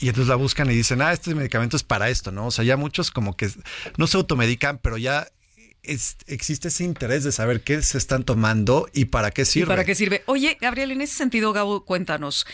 [0.00, 2.46] y entonces la buscan y dicen, ah, este medicamento es para esto, ¿no?
[2.46, 3.48] O sea, ya muchos como que
[3.96, 5.28] no se automedican, pero ya
[5.84, 9.68] es- existe ese interés de saber qué se están tomando y para qué ¿Y sirve.
[9.68, 10.22] para qué sirve?
[10.26, 12.44] Oye, Gabriel, en ese sentido, Gabo, cuéntanos.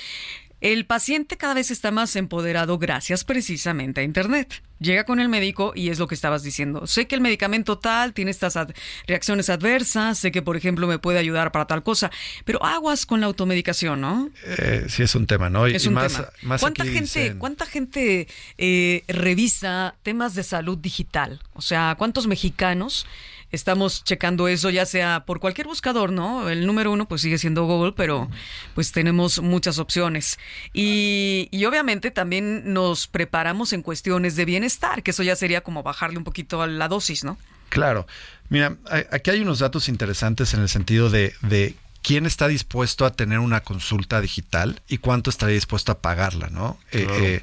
[0.61, 4.63] El paciente cada vez está más empoderado gracias precisamente a Internet.
[4.79, 6.87] Llega con el médico y es lo que estabas diciendo.
[6.87, 8.73] Sé que el medicamento tal tiene estas ad-
[9.07, 12.11] reacciones adversas, sé que, por ejemplo, me puede ayudar para tal cosa,
[12.47, 14.31] pero aguas con la automedicación, ¿no?
[14.47, 15.69] Eh, sí, es un tema, ¿no?
[15.69, 16.29] Y- Es y un más, tema.
[16.43, 21.41] más ¿Cuánta aquí gente, dicen- cuánta gente eh, revisa temas de salud digital?
[21.53, 23.07] O sea, ¿cuántos mexicanos
[23.53, 26.49] estamos checando eso, ya sea por cualquier buscador, ¿no?
[26.49, 28.31] El número uno pues sigue siendo Google, pero
[28.75, 30.39] pues tenemos muchas opciones.
[30.73, 35.83] Y, y obviamente también nos preparamos en cuestiones de bienestar, que eso ya sería como
[35.83, 37.39] bajarle un poquito a la dosis, ¿no?
[37.69, 38.07] Claro.
[38.49, 38.77] Mira,
[39.13, 43.39] aquí hay unos datos interesantes en el sentido de, de quién está dispuesto a tener
[43.39, 46.79] una consulta digital y cuánto estaría dispuesto a pagarla, ¿no?
[46.91, 47.25] Eh, Claro.
[47.25, 47.43] eh,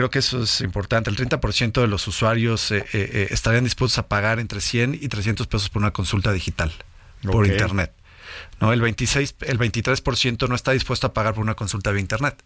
[0.00, 1.10] creo que eso es importante.
[1.10, 5.08] El 30% de los usuarios eh, eh, eh, estarían dispuestos a pagar entre 100 y
[5.08, 6.72] 300 pesos por una consulta digital
[7.22, 7.46] por.
[7.46, 7.92] Internet.
[8.60, 8.72] ¿no?
[8.72, 12.42] El, 26, el 23% no está dispuesto a pagar por una consulta vía Internet.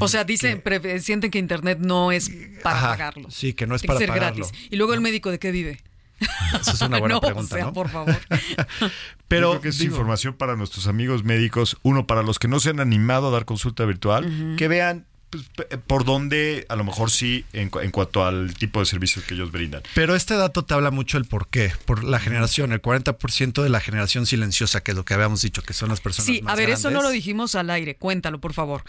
[0.00, 2.30] O sea, dicen, pre- sienten que Internet no es
[2.62, 3.30] para Ajá, pagarlo.
[3.30, 4.44] sí, que no es Tiene para ser pagarlo.
[4.46, 4.68] gratis.
[4.70, 5.80] Y luego el médico, ¿de qué vive?
[6.60, 7.72] Esa es una buena no, pregunta, o sea, ¿no?
[7.72, 8.16] por favor.
[9.28, 11.78] Pero Yo creo que es digo- información para nuestros amigos médicos.
[11.82, 15.44] Uno, para los que no se han animado a dar consulta virtual, que vean pues,
[15.56, 19.24] p- por dónde, a lo mejor sí, en, cu- en cuanto al tipo de servicios
[19.24, 19.82] que ellos brindan.
[19.94, 21.72] Pero este dato te habla mucho el por qué.
[21.86, 25.62] Por la generación, el 40% de la generación silenciosa, que es lo que habíamos dicho,
[25.62, 27.94] que son las personas Sí, más a ver, eso no lo dijimos al aire.
[27.96, 28.82] Cuéntalo, por favor.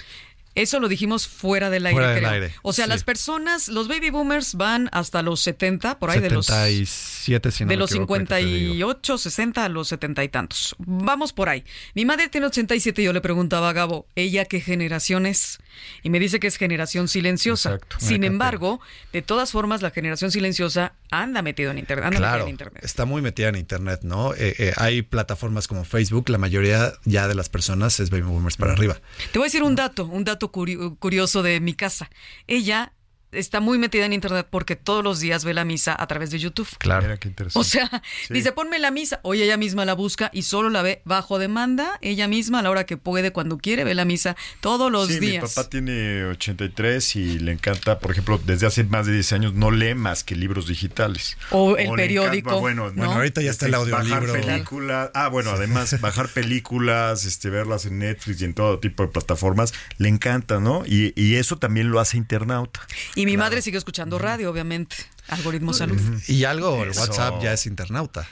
[0.55, 1.95] Eso lo dijimos fuera del aire.
[1.95, 2.31] Fuera del creo.
[2.31, 2.89] aire, O sea, sí.
[2.89, 7.63] las personas, los baby boomers van hasta los 70, por ahí de los 77, si
[7.63, 8.91] no de los equivoco, ahorita te digo.
[8.91, 10.75] 58, 60 a los 70 y tantos.
[10.79, 11.63] Vamos por ahí.
[11.93, 15.59] Mi madre tiene 87 y yo le preguntaba a Gabo, ¿ella qué generación es?
[16.03, 17.75] Y me dice que es generación silenciosa.
[17.75, 17.97] Exacto.
[17.99, 18.81] Sin embargo,
[19.13, 22.05] de todas formas, la generación silenciosa anda metido en internet.
[22.07, 22.83] Anda metida Claro, en internet.
[22.83, 24.33] está muy metida en internet, ¿no?
[24.33, 28.57] Eh, eh, hay plataformas como Facebook, la mayoría ya de las personas es baby boomers
[28.57, 28.97] para arriba.
[29.31, 32.09] Te voy a decir un dato, un dato curi- curioso de mi casa.
[32.47, 32.93] Ella
[33.31, 36.39] está muy metida en internet porque todos los días ve la misa a través de
[36.39, 36.67] YouTube.
[36.77, 37.03] Claro.
[37.03, 37.59] Mira qué interesante.
[37.59, 38.33] O sea, Sí.
[38.33, 39.19] dice, ponme la misa.
[39.23, 41.97] Hoy ella misma la busca y solo la ve bajo demanda.
[42.01, 45.19] Ella misma, a la hora que puede, cuando quiere, ve la misa todos los sí,
[45.19, 45.43] días.
[45.43, 49.53] mi papá tiene 83 y le encanta, por ejemplo, desde hace más de 10 años
[49.53, 51.37] no lee más que libros digitales.
[51.51, 52.93] O el periódico, encanta- bueno, ¿no?
[52.95, 54.33] Bueno, ahorita ya está el este, audiolibro.
[54.33, 55.11] Bajar películas.
[55.13, 59.73] Ah, bueno, además, bajar películas, este, verlas en Netflix y en todo tipo de plataformas,
[59.97, 60.83] le encanta, ¿no?
[60.85, 62.81] Y, y eso también lo hace internauta.
[63.15, 64.95] Y mi madre sigue escuchando radio, obviamente.
[65.27, 65.99] Algoritmo salud.
[66.27, 66.89] Y algo, el.
[66.89, 68.27] WhatsApp ya es internauta.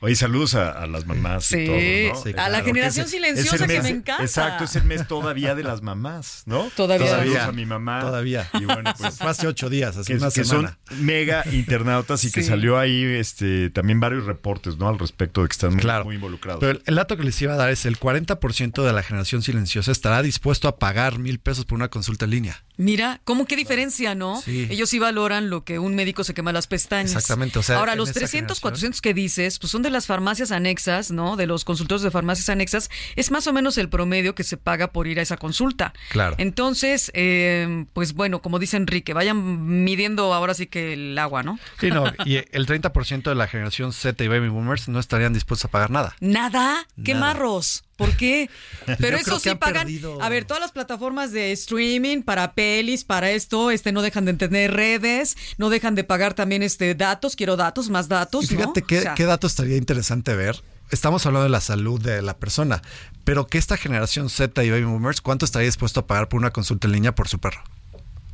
[0.00, 2.22] Oye, saludos a, a las mamás Sí, y todo, ¿no?
[2.22, 4.22] sí, a la generación es- silenciosa es que me encanta.
[4.22, 6.70] Exacto, es el mes todavía de las mamás, ¿no?
[6.76, 7.08] Todavía.
[7.08, 7.44] Saludos Todavía.
[7.48, 8.00] a mi mamá.
[8.02, 8.48] Todavía.
[8.60, 10.78] Y bueno, pues Fue hace ocho días, hace que, una que semana.
[10.88, 14.88] son mega internautas y que salió ahí este también varios reportes, ¿no?
[14.88, 16.04] Al respecto de que están muy, Claro.
[16.04, 16.60] muy involucrados.
[16.60, 19.42] Pero el, el dato que les iba a dar es el 40% de la generación
[19.42, 22.64] silenciosa estará dispuesto a pagar mil pesos por una consulta en línea.
[22.78, 24.40] Mira, ¿cómo qué diferencia, no?
[24.40, 24.66] Sí.
[24.70, 27.10] Ellos sí valoran lo que un médico se quema las pestañas.
[27.12, 30.06] Exactamente, o sea, Ahora, los esa 300, generación- 400 que dices, pues son de las
[30.06, 31.36] farmacias anexas, ¿no?
[31.36, 32.88] De los consultores de farmacias anexas.
[33.16, 35.92] Es más o menos el promedio que se paga por ir a esa consulta.
[36.10, 36.36] Claro.
[36.38, 41.58] Entonces, eh, pues bueno, como dice Enrique, vayan midiendo ahora sí que el agua, ¿no?
[41.80, 45.64] Sí, no, y el 30% de la generación Z y baby boomers no estarían dispuestos
[45.64, 46.14] a pagar nada.
[46.20, 47.26] Nada, qué Nada.
[47.34, 47.82] marros.
[47.98, 48.48] ¿Por qué?
[48.98, 49.86] Pero Yo eso sí pagan.
[49.86, 54.24] perdido- A ver, todas las plataformas de streaming para pelis, para esto, este no dejan
[54.24, 58.46] de tener redes, no dejan de pagar también este datos, quiero datos, más datos, Y
[58.46, 58.86] fíjate ¿no?
[58.86, 60.62] qué, O sea, qué dato estaría interesante ver.
[60.90, 62.80] Estamos hablando de la salud de la persona,
[63.24, 66.50] pero que esta generación Z y baby boomers, ¿cuánto estaría dispuesto a pagar por una
[66.50, 67.62] consulta en línea por su perro?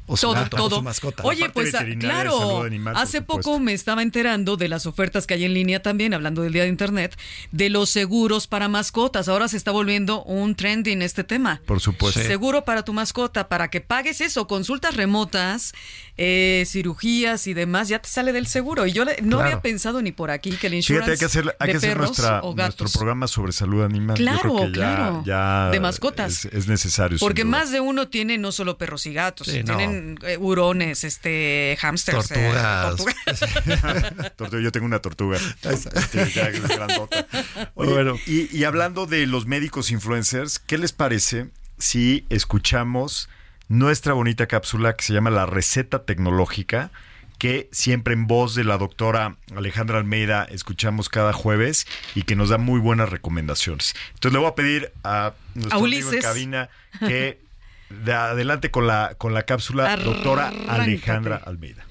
[0.06, 0.76] O su todo, gato, o todo.
[0.76, 1.22] su mascota.
[1.24, 5.54] Oye, pues claro, animal, hace poco me estaba enterando de las ofertas que hay en
[5.54, 7.16] línea también, hablando del día de internet,
[7.52, 9.28] de los seguros para mascotas.
[9.28, 11.62] Ahora se está volviendo un trending este tema.
[11.64, 12.20] Por supuesto.
[12.20, 15.72] Seguro para tu mascota, para que pagues eso, consultas remotas,
[16.16, 18.86] eh, cirugías y demás, ya te sale del seguro.
[18.86, 19.42] Y yo le- no Claro.
[19.44, 21.76] había pensado ni por aquí que el insurance Fíjate, hay que hacer, hay de que
[21.78, 22.92] hacer perros nuestra, o nuestro gatos.
[22.92, 24.16] programa sobre salud animal.
[24.18, 25.22] Yo Claro, creo que ya, claro.
[25.24, 26.44] ya De mascotas.
[26.44, 27.18] Es, es necesario.
[27.18, 29.74] Porque más de uno tiene no solo perros y gatos, Sí, no.
[30.22, 32.96] Eh, hurones, este, hamsters, eh, Tortugas.
[32.96, 34.34] tortugas.
[34.36, 35.38] Tortuga, yo tengo una tortuga.
[35.62, 37.26] Este, ya es grandota.
[37.74, 38.16] Oye, Bueno.
[38.26, 43.28] y, y hablando de los médicos influencers, ¿qué les parece si escuchamos
[43.68, 46.90] nuestra bonita cápsula que se llama La Receta Tecnológica?
[47.38, 51.84] que siempre en voz de la doctora Alejandra Almeida escuchamos cada jueves
[52.14, 53.94] y que nos da muy buenas recomendaciones.
[54.14, 56.68] Entonces le voy a pedir a nuestro A amigo en cabina
[57.00, 57.40] que
[57.90, 60.82] de adelante con la, con la cápsula doctora Arráncate.
[60.82, 61.84] Alejandra Almeida.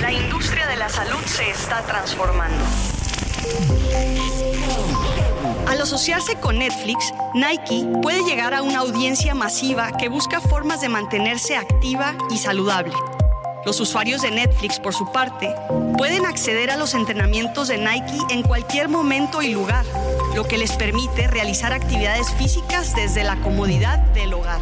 [0.00, 2.64] La industria de la salud se está transformando.
[5.68, 10.88] Al asociarse con Netflix, Nike puede llegar a una audiencia masiva que busca formas de
[10.88, 12.94] mantenerse activa y saludable.
[13.64, 15.54] Los usuarios de Netflix, por su parte,
[15.98, 19.84] pueden acceder a los entrenamientos de Nike en cualquier momento y lugar,
[20.34, 24.60] lo que les permite realizar actividades físicas desde la comodidad del hogar.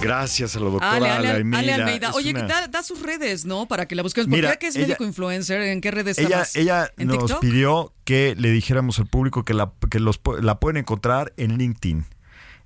[0.00, 1.74] Gracias a la doctora Ale, Ale, Ale Almeida.
[1.74, 2.08] Almeida.
[2.08, 3.66] Es Oye, una- da, da sus redes, ¿no?
[3.68, 4.24] Para que la busques.
[4.24, 6.56] Porque Mira, ya que es ella- médico influencer, ¿en qué redes ella, estás?
[6.56, 7.40] ella ¿En nos TikTok?
[7.40, 12.06] pidió que le dijéramos al público que la, que los, la pueden encontrar en LinkedIn.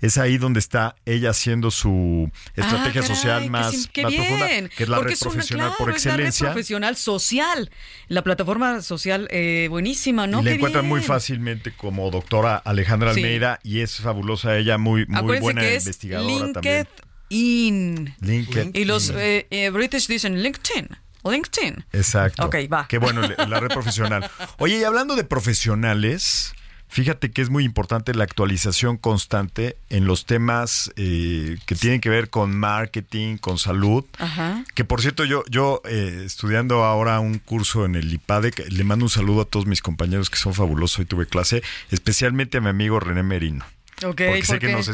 [0.05, 4.89] Es ahí donde está ella haciendo su estrategia Ah, caray, social más, profunda, que es
[4.89, 6.47] la Porque red es una- profesional por es la red excelencia.
[6.49, 7.71] profesional social.
[8.09, 10.41] La plataforma social eh, buenísima, ¿no?
[10.41, 13.21] y la Qué encuentran muy fácilmente como doctora Alejandra Sí.
[13.21, 16.87] Almeida y es fabulosa ella, muy, muy Acuérdense buena que es investigadora también.
[17.31, 18.15] LinkedIn.
[18.21, 18.71] LinkedIn.
[18.75, 20.89] Y los eh, eh, British dicen LinkedIn.
[21.25, 21.85] LinkedIn.
[21.93, 22.45] Exacto.
[22.45, 22.87] Ok, va.
[22.89, 24.31] Qué bueno, la red profesional.
[24.59, 26.53] Oye, y hablando de profesionales,
[26.95, 32.09] fíjate que es muy importante la actualización constante en los temas eh, que tienen que
[32.09, 34.05] ver con marketing, con salud.
[34.19, 34.65] Ajá.
[34.77, 39.07] Que por cierto, yo, yo eh, estudiando ahora un curso en el IPADEC, le mando
[39.07, 41.01] un saludo a todos mis compañeros que son fabulosos.
[41.01, 43.65] Hoy tuve clase, especialmente a mi amigo René Merino.
[44.05, 44.87] Ok, Porque sé ¿por que nos,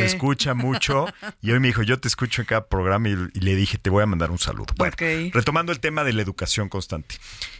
[0.00, 1.06] escucha mucho.
[1.42, 3.88] Y hoy me dijo, yo te escucho en cada programa y, y le dije, te
[3.88, 4.74] voy a mandar un saludo.
[4.76, 5.32] Bueno, Ok.
[5.32, 7.14] retomando el tema de la educación constante.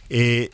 [0.09, 0.49] Eh,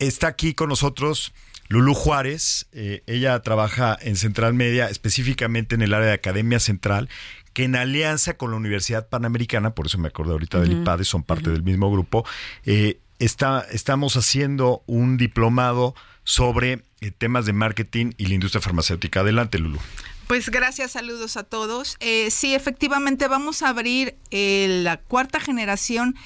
[0.00, 1.32] está aquí con nosotros
[1.68, 7.08] Lulu Juárez, eh, ella trabaja en Central Media, específicamente en el área de Academia Central,
[7.52, 11.22] que en alianza con la Universidad Panamericana, por eso me acordé ahorita del IPADE, son
[11.22, 12.26] parte del mismo grupo,
[12.64, 15.94] eh, está, estamos haciendo un diplomado
[16.24, 19.20] sobre eh, temas de marketing y la industria farmacéutica.
[19.20, 19.78] Adelante, Lulu.
[20.26, 21.96] Pues gracias, saludos a todos.
[22.00, 26.16] Eh, sí, efectivamente vamos a abrir eh, la cuarta generación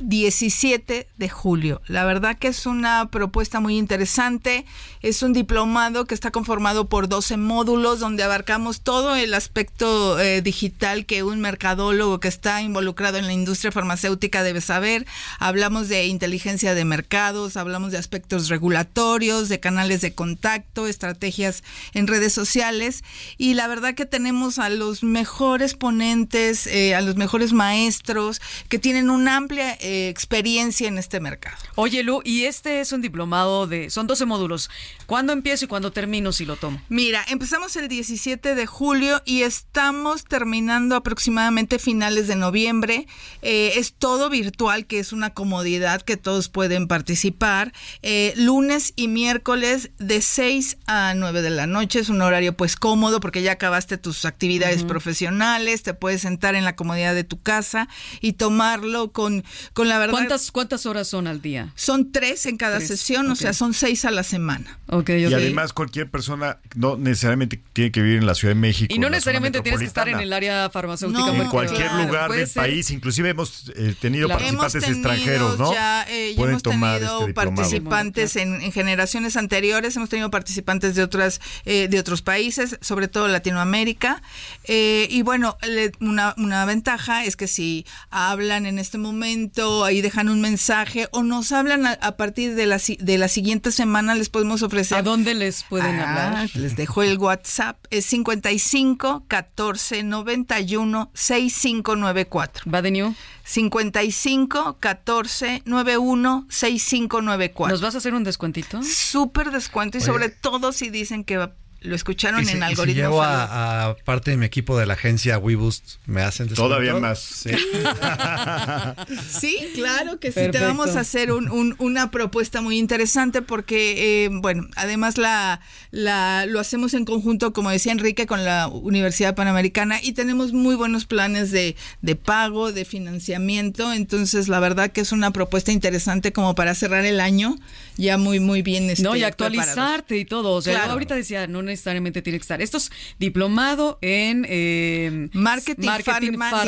[0.00, 1.80] 17 de julio.
[1.86, 4.64] La verdad que es una propuesta muy interesante.
[5.02, 10.42] Es un diplomado que está conformado por 12 módulos donde abarcamos todo el aspecto eh,
[10.42, 15.06] digital que un mercadólogo que está involucrado en la industria farmacéutica debe saber.
[15.38, 21.62] Hablamos de inteligencia de mercados, hablamos de aspectos regulatorios, de canales de contacto, estrategias
[21.94, 23.04] en redes sociales
[23.38, 28.78] y la verdad que tenemos a los mejores ponentes, eh, a los mejores maestros que
[28.78, 31.56] tienen una amplia eh, experiencia en este mercado.
[31.76, 33.88] Oye, Lu, y este es un diplomado de.
[33.88, 34.68] Son 12 módulos.
[35.06, 36.80] ¿Cuándo empiezo y cuándo termino si lo tomo?
[36.88, 43.06] Mira, empezamos el 17 de julio y estamos terminando aproximadamente finales de noviembre.
[43.42, 47.72] Eh, es todo virtual, que es una comodidad que todos pueden participar.
[48.02, 52.00] Eh, lunes y miércoles de 6 a 9 de la noche.
[52.00, 55.82] Es un horario pues cómodo porque ya acabaste tus actividades profesionales.
[55.82, 57.88] Te puedes sentar en la comodidad de tu casa
[58.20, 60.14] y tomarlo con, con la verdad.
[60.14, 61.72] ¿Cuántas, ¿Cuántas horas son al día?
[61.76, 64.78] Son tres en cada Tres, sesión, o sea, son seis a la semana.
[64.98, 65.32] Ok, Y ok.
[65.34, 68.92] además cualquier persona no necesariamente tiene que vivir en la Ciudad de México.
[68.94, 71.20] Y no necesariamente tienes que estar en el área farmacéutica.
[71.32, 72.62] No, en cualquier claro, lugar del ser.
[72.62, 75.72] país, inclusive hemos eh, tenido participantes tenido extranjeros, ¿no?
[75.72, 80.30] Ya, eh, ya Pueden hemos tomar tenido este participantes en, en generaciones anteriores, hemos tenido
[80.30, 84.22] participantes de otras eh, de otros países, sobre todo Latinoamérica.
[84.64, 90.00] Eh, y bueno, le- una, una ventaja es que si hablan en este momento, ahí
[90.00, 94.14] dejan un mensaje o nos hablan a, a partir de la, de la siguiente semana,
[94.14, 94.85] les podemos ofrecer.
[94.92, 96.50] ¿A dónde les pueden Ah, hablar?
[96.54, 102.70] Les dejo el WhatsApp, es 55 14 91 6594.
[102.72, 103.14] ¿Va de new?
[103.44, 107.72] 55 14 91 6594.
[107.72, 108.82] ¿Nos vas a hacer un descuentito?
[108.82, 110.06] Súper descuento y Oye.
[110.06, 111.54] sobre todo si dicen que va-
[111.86, 112.96] lo escucharon Y si, en y si algoritmos.
[113.02, 116.68] llevo a, a parte de mi equipo de la agencia WeBoost, ¿me hacen descuento?
[116.74, 117.18] Todavía más.
[117.20, 117.50] Sí.
[119.30, 120.34] Sí, claro que sí.
[120.34, 120.58] Perfecto.
[120.58, 125.60] Te vamos a hacer un- un- una propuesta muy interesante porque, eh, bueno, además la,
[125.90, 130.74] la lo hacemos en conjunto, como decía Enrique, con la Universidad Panamericana y tenemos muy
[130.74, 133.92] buenos planes de, de pago, de financiamiento.
[133.92, 137.56] Entonces, la verdad que es una propuesta interesante como para cerrar el año
[137.96, 138.86] ya muy, muy bien.
[138.98, 140.20] No, y este, actualizarte preparados.
[140.20, 140.52] y todo.
[140.52, 140.86] O sea, Claro.
[140.88, 142.60] yo ahorita decía, no necesariamente tiene que estar.
[142.62, 145.88] Esto es diplomado en eh, Marketing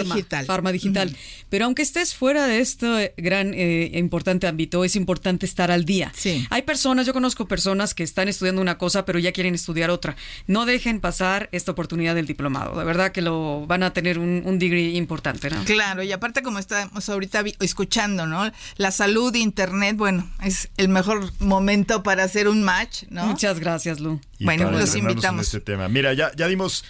[0.04, 0.46] Digital.
[0.46, 1.16] Farma digital.
[1.48, 6.12] Pero aunque estés fuera de este gran eh, importante ámbito, es importante estar al día.
[6.14, 6.46] Sí.
[6.50, 10.16] Hay personas, yo conozco personas que están estudiando una cosa, pero ya quieren estudiar otra.
[10.46, 12.78] No dejen pasar esta oportunidad del diplomado.
[12.78, 15.64] De verdad que lo van a tener un, un degree importante, ¿no?
[15.64, 18.50] Claro, y aparte como estamos ahorita escuchando, ¿no?
[18.76, 23.26] La salud, internet, bueno, es el mejor momento para hacer un match, ¿no?
[23.26, 24.20] Muchas gracias, Lu.
[24.38, 25.46] Y Bueno, para los entrenarnos en invitamos.
[25.46, 25.88] este tema.
[25.88, 26.84] Mira, ya, ya dimos.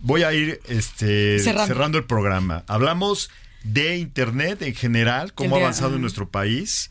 [0.00, 1.66] Voy a ir este, Cerrando.
[1.66, 1.98] cerrando.
[1.98, 2.64] el programa.
[2.68, 3.30] Hablamos
[3.64, 6.90] de Internet en general, cómo ha avanzado en nuestro país.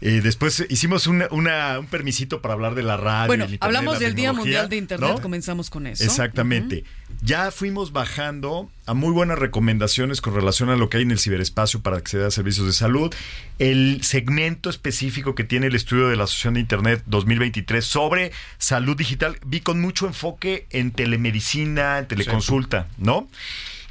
[0.00, 3.26] Eh, después hicimos una- una- un permisito para hablar de la radio.
[3.28, 5.20] Bueno, el Internet, hablamos la del Día Mundial de Internet, ¿no?
[5.22, 6.02] comenzamos con eso.
[6.04, 6.84] Exactamente.
[7.22, 11.18] Ya fuimos bajando a muy buenas recomendaciones con relación a lo que hay en el
[11.18, 13.14] ciberespacio para acceder a servicios de salud.
[13.58, 18.96] El segmento específico que tiene el estudio de la Asociación de Internet 2023 sobre salud
[18.96, 23.28] digital, vi con mucho enfoque en telemedicina, en teleconsulta, ¿no?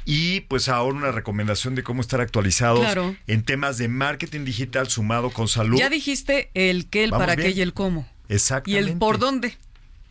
[0.04, 3.16] Y pues ahora una recomendación de cómo estar actualizados Claro.
[3.26, 5.78] en temas de marketing digital sumado con salud.
[5.78, 8.06] Ya dijiste el qué, el Vamos para qué y el cómo.
[8.28, 8.92] Y Exactamente.
[8.92, 9.56] el por dónde.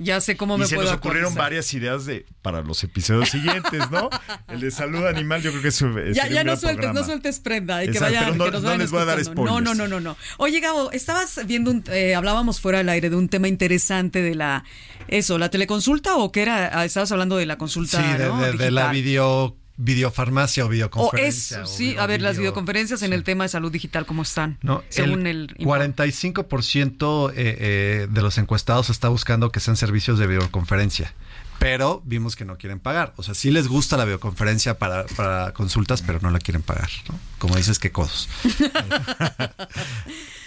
[0.03, 1.43] Ya sé cómo me y se puedo nos ocurrieron actualizar.
[1.51, 4.09] varias ideas de para los episodios siguientes, ¿no?
[4.49, 6.99] El de salud animal, yo creo que es un- Ya, ya un no sueltes, programa.
[6.99, 9.05] no sueltes prenda y que Exacto, vayan, no- que nos no vayan les voy a
[9.05, 9.51] dar escuchando.
[9.51, 9.89] No, no, spoilers.
[9.89, 10.17] no, no, no.
[10.37, 14.35] Oye, Gabo, estabas viendo un, eh, hablábamos fuera del aire de un tema interesante de
[14.35, 14.63] la,
[15.07, 18.41] eso, la teleconsulta o qué era, Ah, estabas hablando de la consulta, Sí, de, ¿no?
[18.41, 21.63] de- de la video, videofarmacia o O videoconferencia.
[21.63, 24.21] o sí, video- a ver, las video- videoconferencias en el tema de salud digital, ¿cómo
[24.21, 24.57] están?
[24.61, 25.65] No, según el el...
[25.65, 31.13] 45% eh, eh, de los encuestados está buscando que sean servicios de videoconferencia.
[31.59, 33.13] Pero vimos que no quieren pagar.
[33.15, 36.89] O sea, sí les gusta la videoconferencia para, para consultas, pero no la quieren pagar.
[37.07, 37.17] ¿no?
[37.37, 38.27] Como dices, qué codos.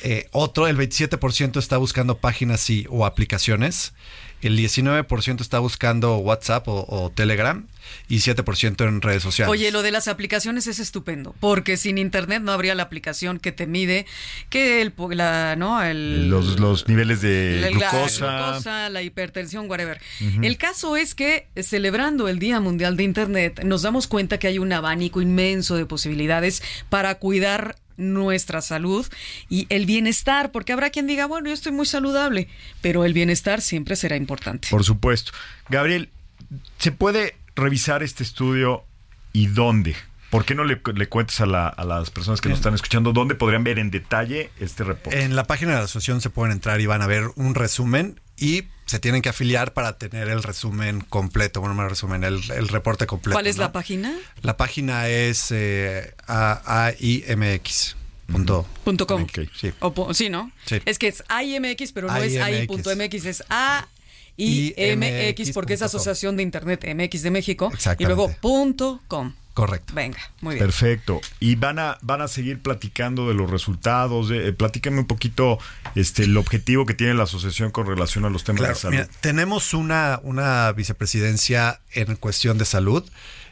[0.03, 3.93] Eh, otro, el 27% está buscando páginas y, o aplicaciones.
[4.47, 7.67] El 19% está buscando WhatsApp o, o Telegram.
[8.09, 9.51] y 7% en redes sociales.
[9.51, 13.53] Oye, lo de las aplicaciones es estupendo, porque sin internet no habría la aplicación que
[13.53, 14.07] te mide
[14.49, 18.27] que el la, no, el los, los niveles de la, glucosa.
[18.27, 20.01] la glucosa, la hipertensión, whatever.
[20.43, 24.47] El caso es que eh, celebrando el Día Mundial de Internet nos damos cuenta que
[24.47, 29.07] hay un abanico inmenso de posibilidades para cuidar nuestra salud
[29.49, 32.49] y el bienestar, porque habrá quien diga, bueno, yo estoy muy saludable,
[32.81, 34.69] pero el bienestar siempre será importante.
[34.71, 35.33] Por supuesto.
[35.69, 36.11] Gabriel,
[36.79, 38.85] ¿se puede revisar este estudio
[39.33, 39.97] y dónde?
[40.31, 43.13] ¿Por qué no le, le cuentes a, la- a las personas que nos están escuchando
[43.13, 45.23] dónde podrían ver en detalle este reporte?
[45.23, 48.21] En la página de la asociación se pueden entrar y van a ver un resumen
[48.37, 52.41] y se tienen que afiliar para tener el resumen completo, bueno, no el resumen, el,
[52.53, 53.35] el reporte completo.
[53.35, 53.63] ¿Cuál es ¿no?
[53.63, 54.15] la página?
[54.43, 57.97] La página es eh, A- AIMX.
[58.27, 58.67] Punto.
[58.85, 59.25] Punto com.
[59.57, 59.73] Sí.
[59.79, 60.51] O po- sí, ¿no?
[60.65, 60.81] Sí.
[60.85, 62.87] Es que es AIMX, pero no es AIMX.
[62.87, 63.45] Es
[64.37, 65.83] AIMX porque es.
[65.83, 67.73] Asociación de Internet MX de México.
[67.99, 69.33] Y luego punto com.
[69.57, 69.95] Correcto.
[69.95, 70.67] Venga, muy bien.
[70.67, 71.19] Perfecto.
[71.41, 74.29] Y van a, van a seguir platicando de los resultados.
[74.29, 75.59] De, eh, platícame un poquito
[75.95, 78.93] este, el objetivo que tiene la asociación con relación a los temas Claro, de salud.
[78.97, 83.03] mira, tenemos una, una vicepresidencia en cuestión de salud,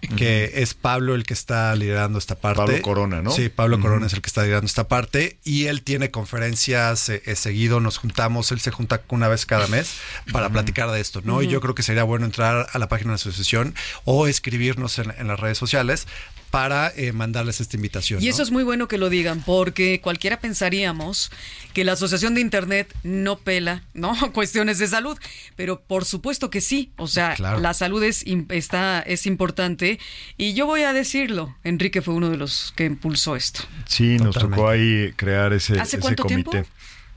[0.09, 2.59] que es Pablo el que está liderando esta parte.
[2.59, 3.30] Pablo Corona, ¿no?
[3.30, 3.80] Sí, Pablo.
[3.80, 7.80] Corona es el que está liderando esta parte y él tiene conferencias eh, eh, seguido,
[7.80, 9.94] nos juntamos, él se junta una vez cada mes
[10.32, 11.42] para platicar de esto, ¿no?
[11.42, 13.74] Y yo creo que sería bueno entrar a la página de la asociación
[14.05, 16.07] o escribirnos en, en las redes sociales
[16.55, 18.22] para eh, mandarles esta invitación.
[18.22, 18.30] Y ¿no?
[18.30, 21.32] eso es muy bueno que lo digan, porque cualquiera pensaríamos
[21.72, 24.14] que la Asociación de Internet no pela, ¿no?
[24.32, 25.18] Cuestiones de salud,
[25.57, 26.92] pero por supuesto que sí.
[26.96, 27.59] O sea, Claro.
[27.59, 29.98] la salud es, im- está, es importante.
[30.36, 33.62] Y yo voy a decirlo, Enrique fue uno de los que impulsó esto.
[33.88, 36.48] Sí, nos tocó ahí crear ese, ¿Hace ese cuánto comité.
[36.50, 36.68] tiempo?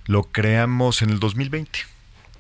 [0.05, 1.79] Lo creamos en el 2020.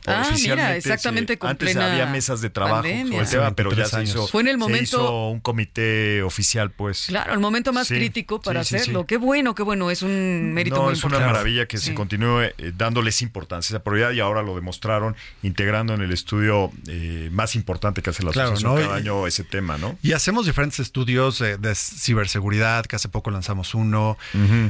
[0.07, 1.37] Ah, mira, Oficialmente, exactamente sí.
[1.37, 3.05] con Antes plena había mesas de trabajo pandemia.
[3.11, 4.27] sobre el tema, pero ya se 23 hizo.
[4.27, 7.05] Fue en el se momento- hizo un comité oficial, pues.
[7.07, 9.01] Claro, el momento más Sí, crítico para sí, hacerlo.
[9.01, 9.05] sí.
[9.07, 9.91] Qué bueno, qué bueno.
[9.91, 13.83] Es un mérito no, muy es una maravilla que se continúe eh, dándoles importancia, esa
[13.83, 18.31] prioridad, y ahora lo demostraron integrando en el estudio eh, más importante que hace la
[18.31, 18.81] Claro, asociación ¿no?
[18.87, 19.97] cada Y- año ese tema, ¿no?
[20.01, 24.17] Y hacemos diferentes estudios eh, de ciberseguridad, que hace poco lanzamos uno.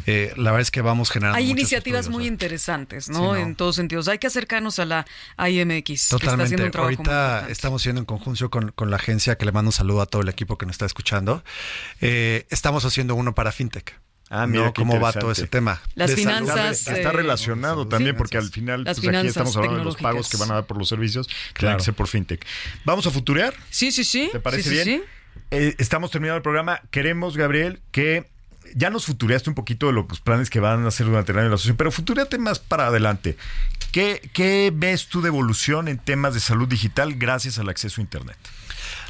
[0.06, 3.16] Eh, la verdad es que vamos generando Hay iniciativas estudios, muy interesantes, ¿no?
[3.18, 3.36] Sí, ¿no?
[3.36, 4.08] En todos sentidos.
[4.08, 5.06] Hay que acercarnos a la
[5.38, 6.44] IMX, que está Totalmente.
[6.46, 9.52] haciendo un trabajo muy Ahorita estamos haciendo en conjunción con, con la agencia, que le
[9.52, 11.44] mando un saludo a todo el equipo que nos está escuchando.
[12.02, 14.00] Eh, estamos haciendo uno para FinTech.
[14.30, 14.74] Ah, mira, ¿no?
[14.74, 15.82] ¿Cómo va todo ese tema?
[15.96, 16.28] Las De salud.
[16.46, 19.96] finanzas, Está, está eh, relacionado también porque al final pues, aquí estamos hablando de los
[19.96, 21.78] pagos que van a dar por los servicios, tienen Claro.
[21.78, 22.46] que ser por fintech.
[22.84, 23.54] Vamos a futurear.
[23.70, 24.28] Sí, sí, sí.
[24.32, 25.02] ¿Te parece Sí, sí, bien?
[25.02, 25.44] sí.
[25.52, 26.82] Eh, estamos terminando el programa.
[26.92, 28.30] Queremos, Gabriel, que
[28.76, 31.46] ya nos futureaste un poquito de los planes que van a hacer durante el año
[31.46, 33.38] de la asociación, pero futureate más para adelante.
[33.92, 38.04] ¿Qué, ¿Qué ves tú de evolución en temas de salud digital gracias al acceso a
[38.04, 38.38] Internet?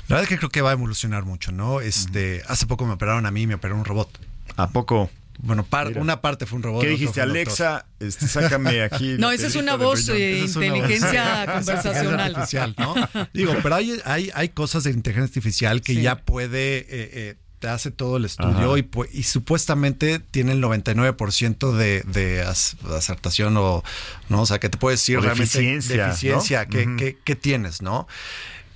[0.08, 1.82] La verdad es que creo que va a evolucionar mucho, ¿no?
[1.82, 4.10] Este, Hace poco me operaron a mí y me operó un robot.
[4.56, 5.10] ¿A poco?
[5.40, 6.82] Bueno, par- una parte fue un robot.
[6.82, 7.22] ¿Qué dijiste.
[7.22, 7.86] Alexa?
[8.00, 9.16] Este, sácame aquí.
[9.20, 10.20] No, esa es una voz una voz.
[10.56, 12.20] inteligencia Inteligencia conversacional.
[12.36, 12.96] artificial, ¿no?
[13.34, 16.02] Digo, pero hay, hay, hay cosas de inteligencia artificial que Sí.
[16.02, 21.72] ya puede, eh, eh, te hace todo el estudio y, y supuestamente tiene el 99%
[21.76, 23.84] de, de acertación o,
[24.30, 24.42] ¿no?
[24.42, 26.70] O sea, que te puede decir O de realmente eficiencia, de eficiencia ¿no?
[26.70, 28.08] que, que- que tienes, ¿no?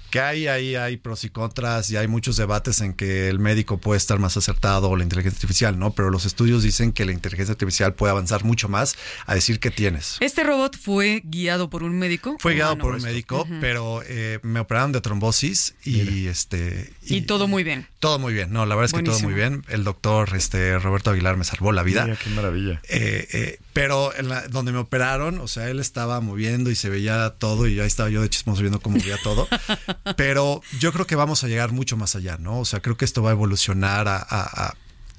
[0.09, 3.77] Que hay ahí hay pros y contras y hay muchos debates en que el médico
[3.77, 5.91] puede estar más acertado o la inteligencia artificial, ¿no?
[5.93, 9.71] Pero los estudios dicen que la inteligencia artificial puede avanzar mucho más a decir qué
[9.71, 10.17] tienes.
[10.19, 12.35] ¿Este robot fue guiado por un médico?
[12.39, 17.47] Fue guiado por un médico, pero eh, me operaron de trombosis y este Y todo
[17.47, 17.87] muy bien.
[18.01, 18.51] Todo muy bien.
[18.51, 19.63] No, la verdad es que todo muy bien.
[19.69, 22.03] El doctor este Roberto Aguilar me salvó la vida.
[22.03, 22.81] Mira, qué maravilla.
[22.89, 26.89] Eh, eh, pero en la- donde me operaron, o sea, él estaba moviendo y se
[26.89, 29.47] veía todo y ahí estaba yo de chismoso viendo cómo movía todo.
[30.17, 32.59] pero yo creo que vamos a llegar mucho más allá, ¿no?
[32.59, 34.73] O sea, creo que esto va a evolucionar a, a- a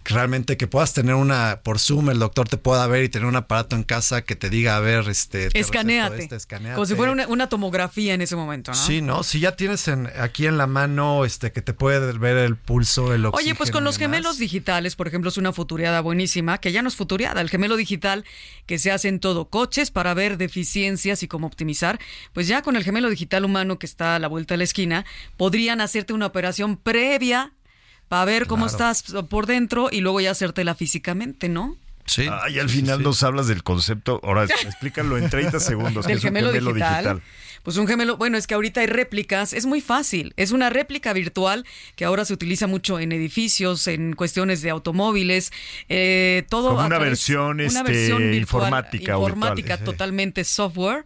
[0.05, 3.37] realmente que puedas tener una por Zoom, el doctor te pueda ver y tener un
[3.37, 5.39] aparato en casa que te diga, a ver, este...
[5.39, 6.29] te este, escanéate.
[6.75, 8.77] Como si fuera una, una tomografía en ese momento, ¿no?
[8.77, 9.23] Sí, ¿no?
[9.23, 13.15] Si ya tienes en, aquí en la mano este que te puede ver el pulso,
[13.15, 13.51] el oxígeno.
[13.51, 16.89] Oye, pues con los gemelos digitales, por ejemplo, es una futureada buenísima, que ya no
[16.89, 18.25] es futureada, el gemelo digital
[18.67, 21.99] que se hace en todo coches para ver deficiencias y cómo optimizar,
[22.33, 25.05] pues ya con el gemelo digital humano que está a la vuelta de la esquina,
[25.37, 27.53] podrían hacerte una operación previa
[28.13, 28.91] para ver cómo Claro.
[28.93, 31.79] estás por dentro y luego ya hacértela físicamente, ¿no?
[32.05, 32.27] Sí.
[32.31, 33.05] Ay, al sí, final sí.
[33.05, 34.21] nos hablas del concepto.
[34.23, 36.05] Ahora explícalo en 30 segundos.
[36.05, 37.23] Del que es un gemelo, digital.
[37.63, 41.13] Pues un gemelo, bueno, es que ahorita hay réplicas, es muy fácil, es una réplica
[41.15, 41.65] virtual
[41.97, 45.53] que ahora se utiliza mucho en edificios, en cuestiones de automóviles,
[45.89, 49.85] eh, todo Como a una través- versión, una este, versión virtual, informática informática virtual.
[49.85, 51.05] totalmente software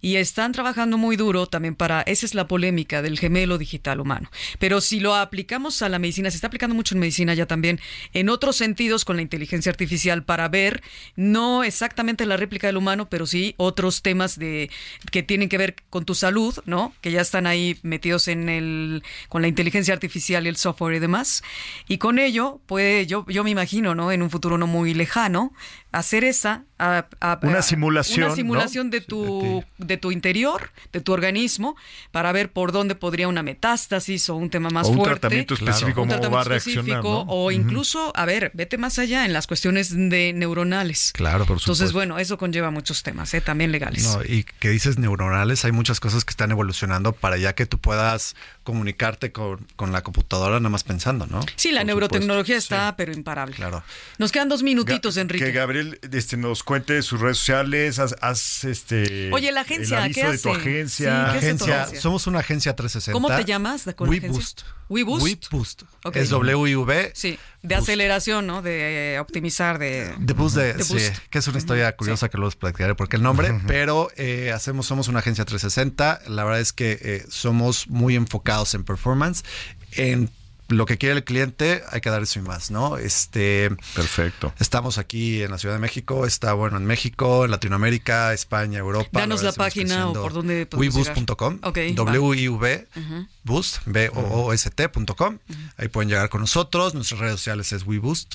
[0.00, 4.30] y están trabajando muy duro también para, esa es la polémica del gemelo digital humano.
[4.58, 7.80] Pero si lo aplicamos a la medicina, se está aplicando mucho en medicina ya también,
[8.12, 10.82] en otros sentidos con la inteligencia artificial para ver
[11.16, 14.70] no exactamente la réplica del humano, pero sí otros temas de
[15.10, 16.94] que tienen que ver con tu salud, ¿no?
[17.00, 20.98] Que ya están ahí metidos en el con la inteligencia artificial y el software y
[20.98, 21.42] demás.
[21.88, 24.12] Y con ello puede yo yo me imagino, ¿no?
[24.12, 25.52] En un futuro no muy lejano
[25.98, 28.36] hacer esa a- a- Una simulación, una ¿no?
[28.36, 31.74] simulación de tu de tu interior, de tu organismo
[32.10, 35.20] para ver por dónde podría una metástasis o un tema más O un fuerte.
[35.20, 37.32] tratamiento específico, Un tratamiento va a reaccionar, específico, ¿no?
[37.32, 41.12] O incluso, a ver, vete más allá en las cuestiones de neuronales.
[41.14, 41.94] Claro, por Entonces, supuesto.
[41.94, 43.40] bueno, eso conlleva muchos temas, ¿eh?
[43.40, 44.04] también legales.
[44.04, 47.78] No, y que dices neuronales, hay muchas cosas que están evolucionando para ya que tú
[47.78, 51.40] puedas comunicarte con, con la computadora nada más pensando, ¿no?
[51.56, 53.54] sí, la Por neurotecnología está, pero imparable.
[53.56, 53.82] Claro.
[54.18, 55.44] Nos quedan dos minutitos, Enrique.
[55.46, 59.30] Que Gabriel este, nos cuente sus redes sociales, haz, haz, este.
[59.32, 60.60] Oye, la agencia, el aviso ¿qué de tu hace?
[60.60, 61.26] agencia.
[61.26, 63.12] Sí, ¿qué hace tu Agencia, somos una agencia 360.
[63.12, 64.30] ¿Cómo te llamas de- con la agencia?
[64.30, 64.62] WeBoost.
[64.88, 65.52] WeBoost.
[65.52, 65.82] WeBoost.
[66.14, 67.10] Es W-I-V.
[67.14, 68.62] Sí, de aceleración, ¿no?
[68.62, 70.14] De eh, optimizar, de...
[70.18, 71.16] De Boost, de, de sí, Boost.
[71.30, 74.86] que es una historia curiosa que luego os platicaré porque el nombre, pero eh, hacemos,
[74.86, 76.22] somos una agencia 360.
[76.28, 79.44] La verdad es que eh, somos muy enfocados en performance,
[79.92, 80.30] en
[80.68, 82.98] lo que quiere el cliente, hay que dar eso y más, ¿no?
[82.98, 84.52] Este, Perfecto.
[84.58, 89.20] Estamos aquí en la Ciudad de México, está bueno en México, en Latinoamérica, España, Europa.
[89.20, 91.54] Danos la página o por dónde podemos WeBoost.com.
[91.56, 91.68] llegar.
[91.70, 93.26] Ok, W-I-V, Ujú.
[93.44, 95.38] Boost, B-O-O-S-T.com.
[95.76, 96.94] Ahí pueden llegar con nosotros.
[96.94, 98.34] Nuestras redes sociales es WeBoost.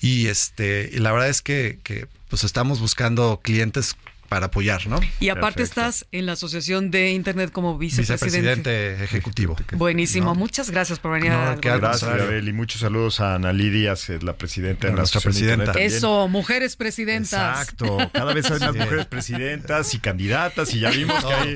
[0.00, 3.96] Y este, y la verdad es que, que, pues estamos buscando clientes
[4.30, 5.00] para apoyar, ¿no?
[5.18, 8.24] Y aparte estás en la Asociación de Internet como vicepresidente.
[8.38, 9.56] Vicepresidente ejecutivo.
[9.72, 11.56] Buenísimo, muchas gracias por venir a...
[11.56, 12.46] Gracias, Gabriel.
[12.46, 15.96] Y muchos saludos a Analí Díaz, eh, la presidenta de la Nuestra Asociación de presidenta.
[15.96, 17.60] Eso, mujeres presidentas.
[17.60, 17.98] Exacto.
[18.12, 18.78] Cada vez hay más Sí.
[18.78, 21.54] mujeres presidentas y candidatas y ya vimos que hay,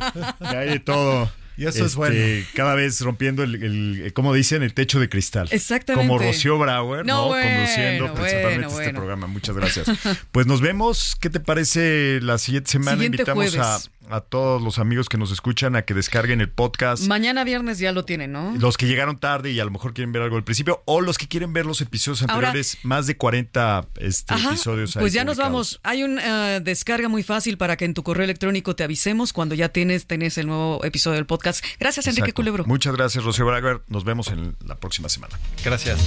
[0.50, 1.30] que hay de todo.
[1.56, 2.46] Y eso es Este, bueno.
[2.54, 5.48] Cada vez rompiendo el, el- como dicen, el techo de cristal.
[5.50, 6.06] Exactamente.
[6.08, 7.26] Como Rocío Brauer, No, ¿no?
[7.28, 9.26] bueno, Conduciendo bueno, principalmente este programa.
[9.26, 9.86] Muchas gracias.
[10.32, 11.16] Pues nos vemos.
[11.20, 12.92] ¿Qué te parece la siguiente semana?
[12.96, 13.90] Siguiente Invitamos a, jueves.
[14.10, 17.04] a todos los amigos que nos escuchan a que descarguen el podcast.
[17.06, 18.54] Mañana viernes ya lo tienen, ¿no?
[18.58, 21.18] Los que llegaron tarde y a lo mejor quieren ver algo al principio, o los
[21.18, 24.96] que quieren ver los episodios Ahora- anteriores, más de 40 este, Ajá, episodios.
[24.96, 25.80] ahí pues ya nos vamos.
[25.84, 29.68] Hay una descarga muy fácil para que en tu correo electrónico te avisemos cuando ya
[29.68, 31.43] tienes, tenés el nuevo episodio del podcast.
[31.78, 32.34] Gracias, Enrique Exacto.
[32.34, 32.64] Culebro.
[32.66, 33.80] Muchas gracias, Rocío Braga.
[33.88, 35.38] Nos vemos en la próxima semana.
[35.64, 35.98] Gracias.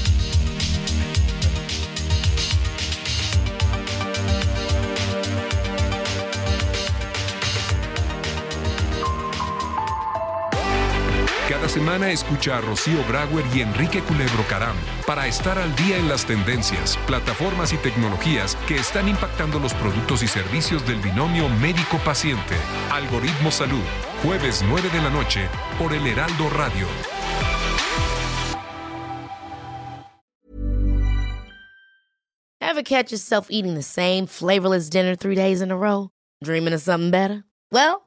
[11.47, 14.75] Cada semana escucha a Rocío Brauer y Enrique Culebro Caram
[15.05, 20.23] para estar al día en las tendencias, plataformas y tecnologías que están impactando los productos
[20.23, 22.53] y servicios del binomio médico-paciente.
[22.91, 23.83] Algoritmo Salud,
[24.23, 25.47] jueves 9 de la noche
[25.79, 26.85] por el Heraldo Radio.
[32.59, 36.09] Ever catch yourself eating the same flavorless dinner three days in a row?
[36.43, 37.45] Dreaming of something better?
[37.71, 38.06] Well,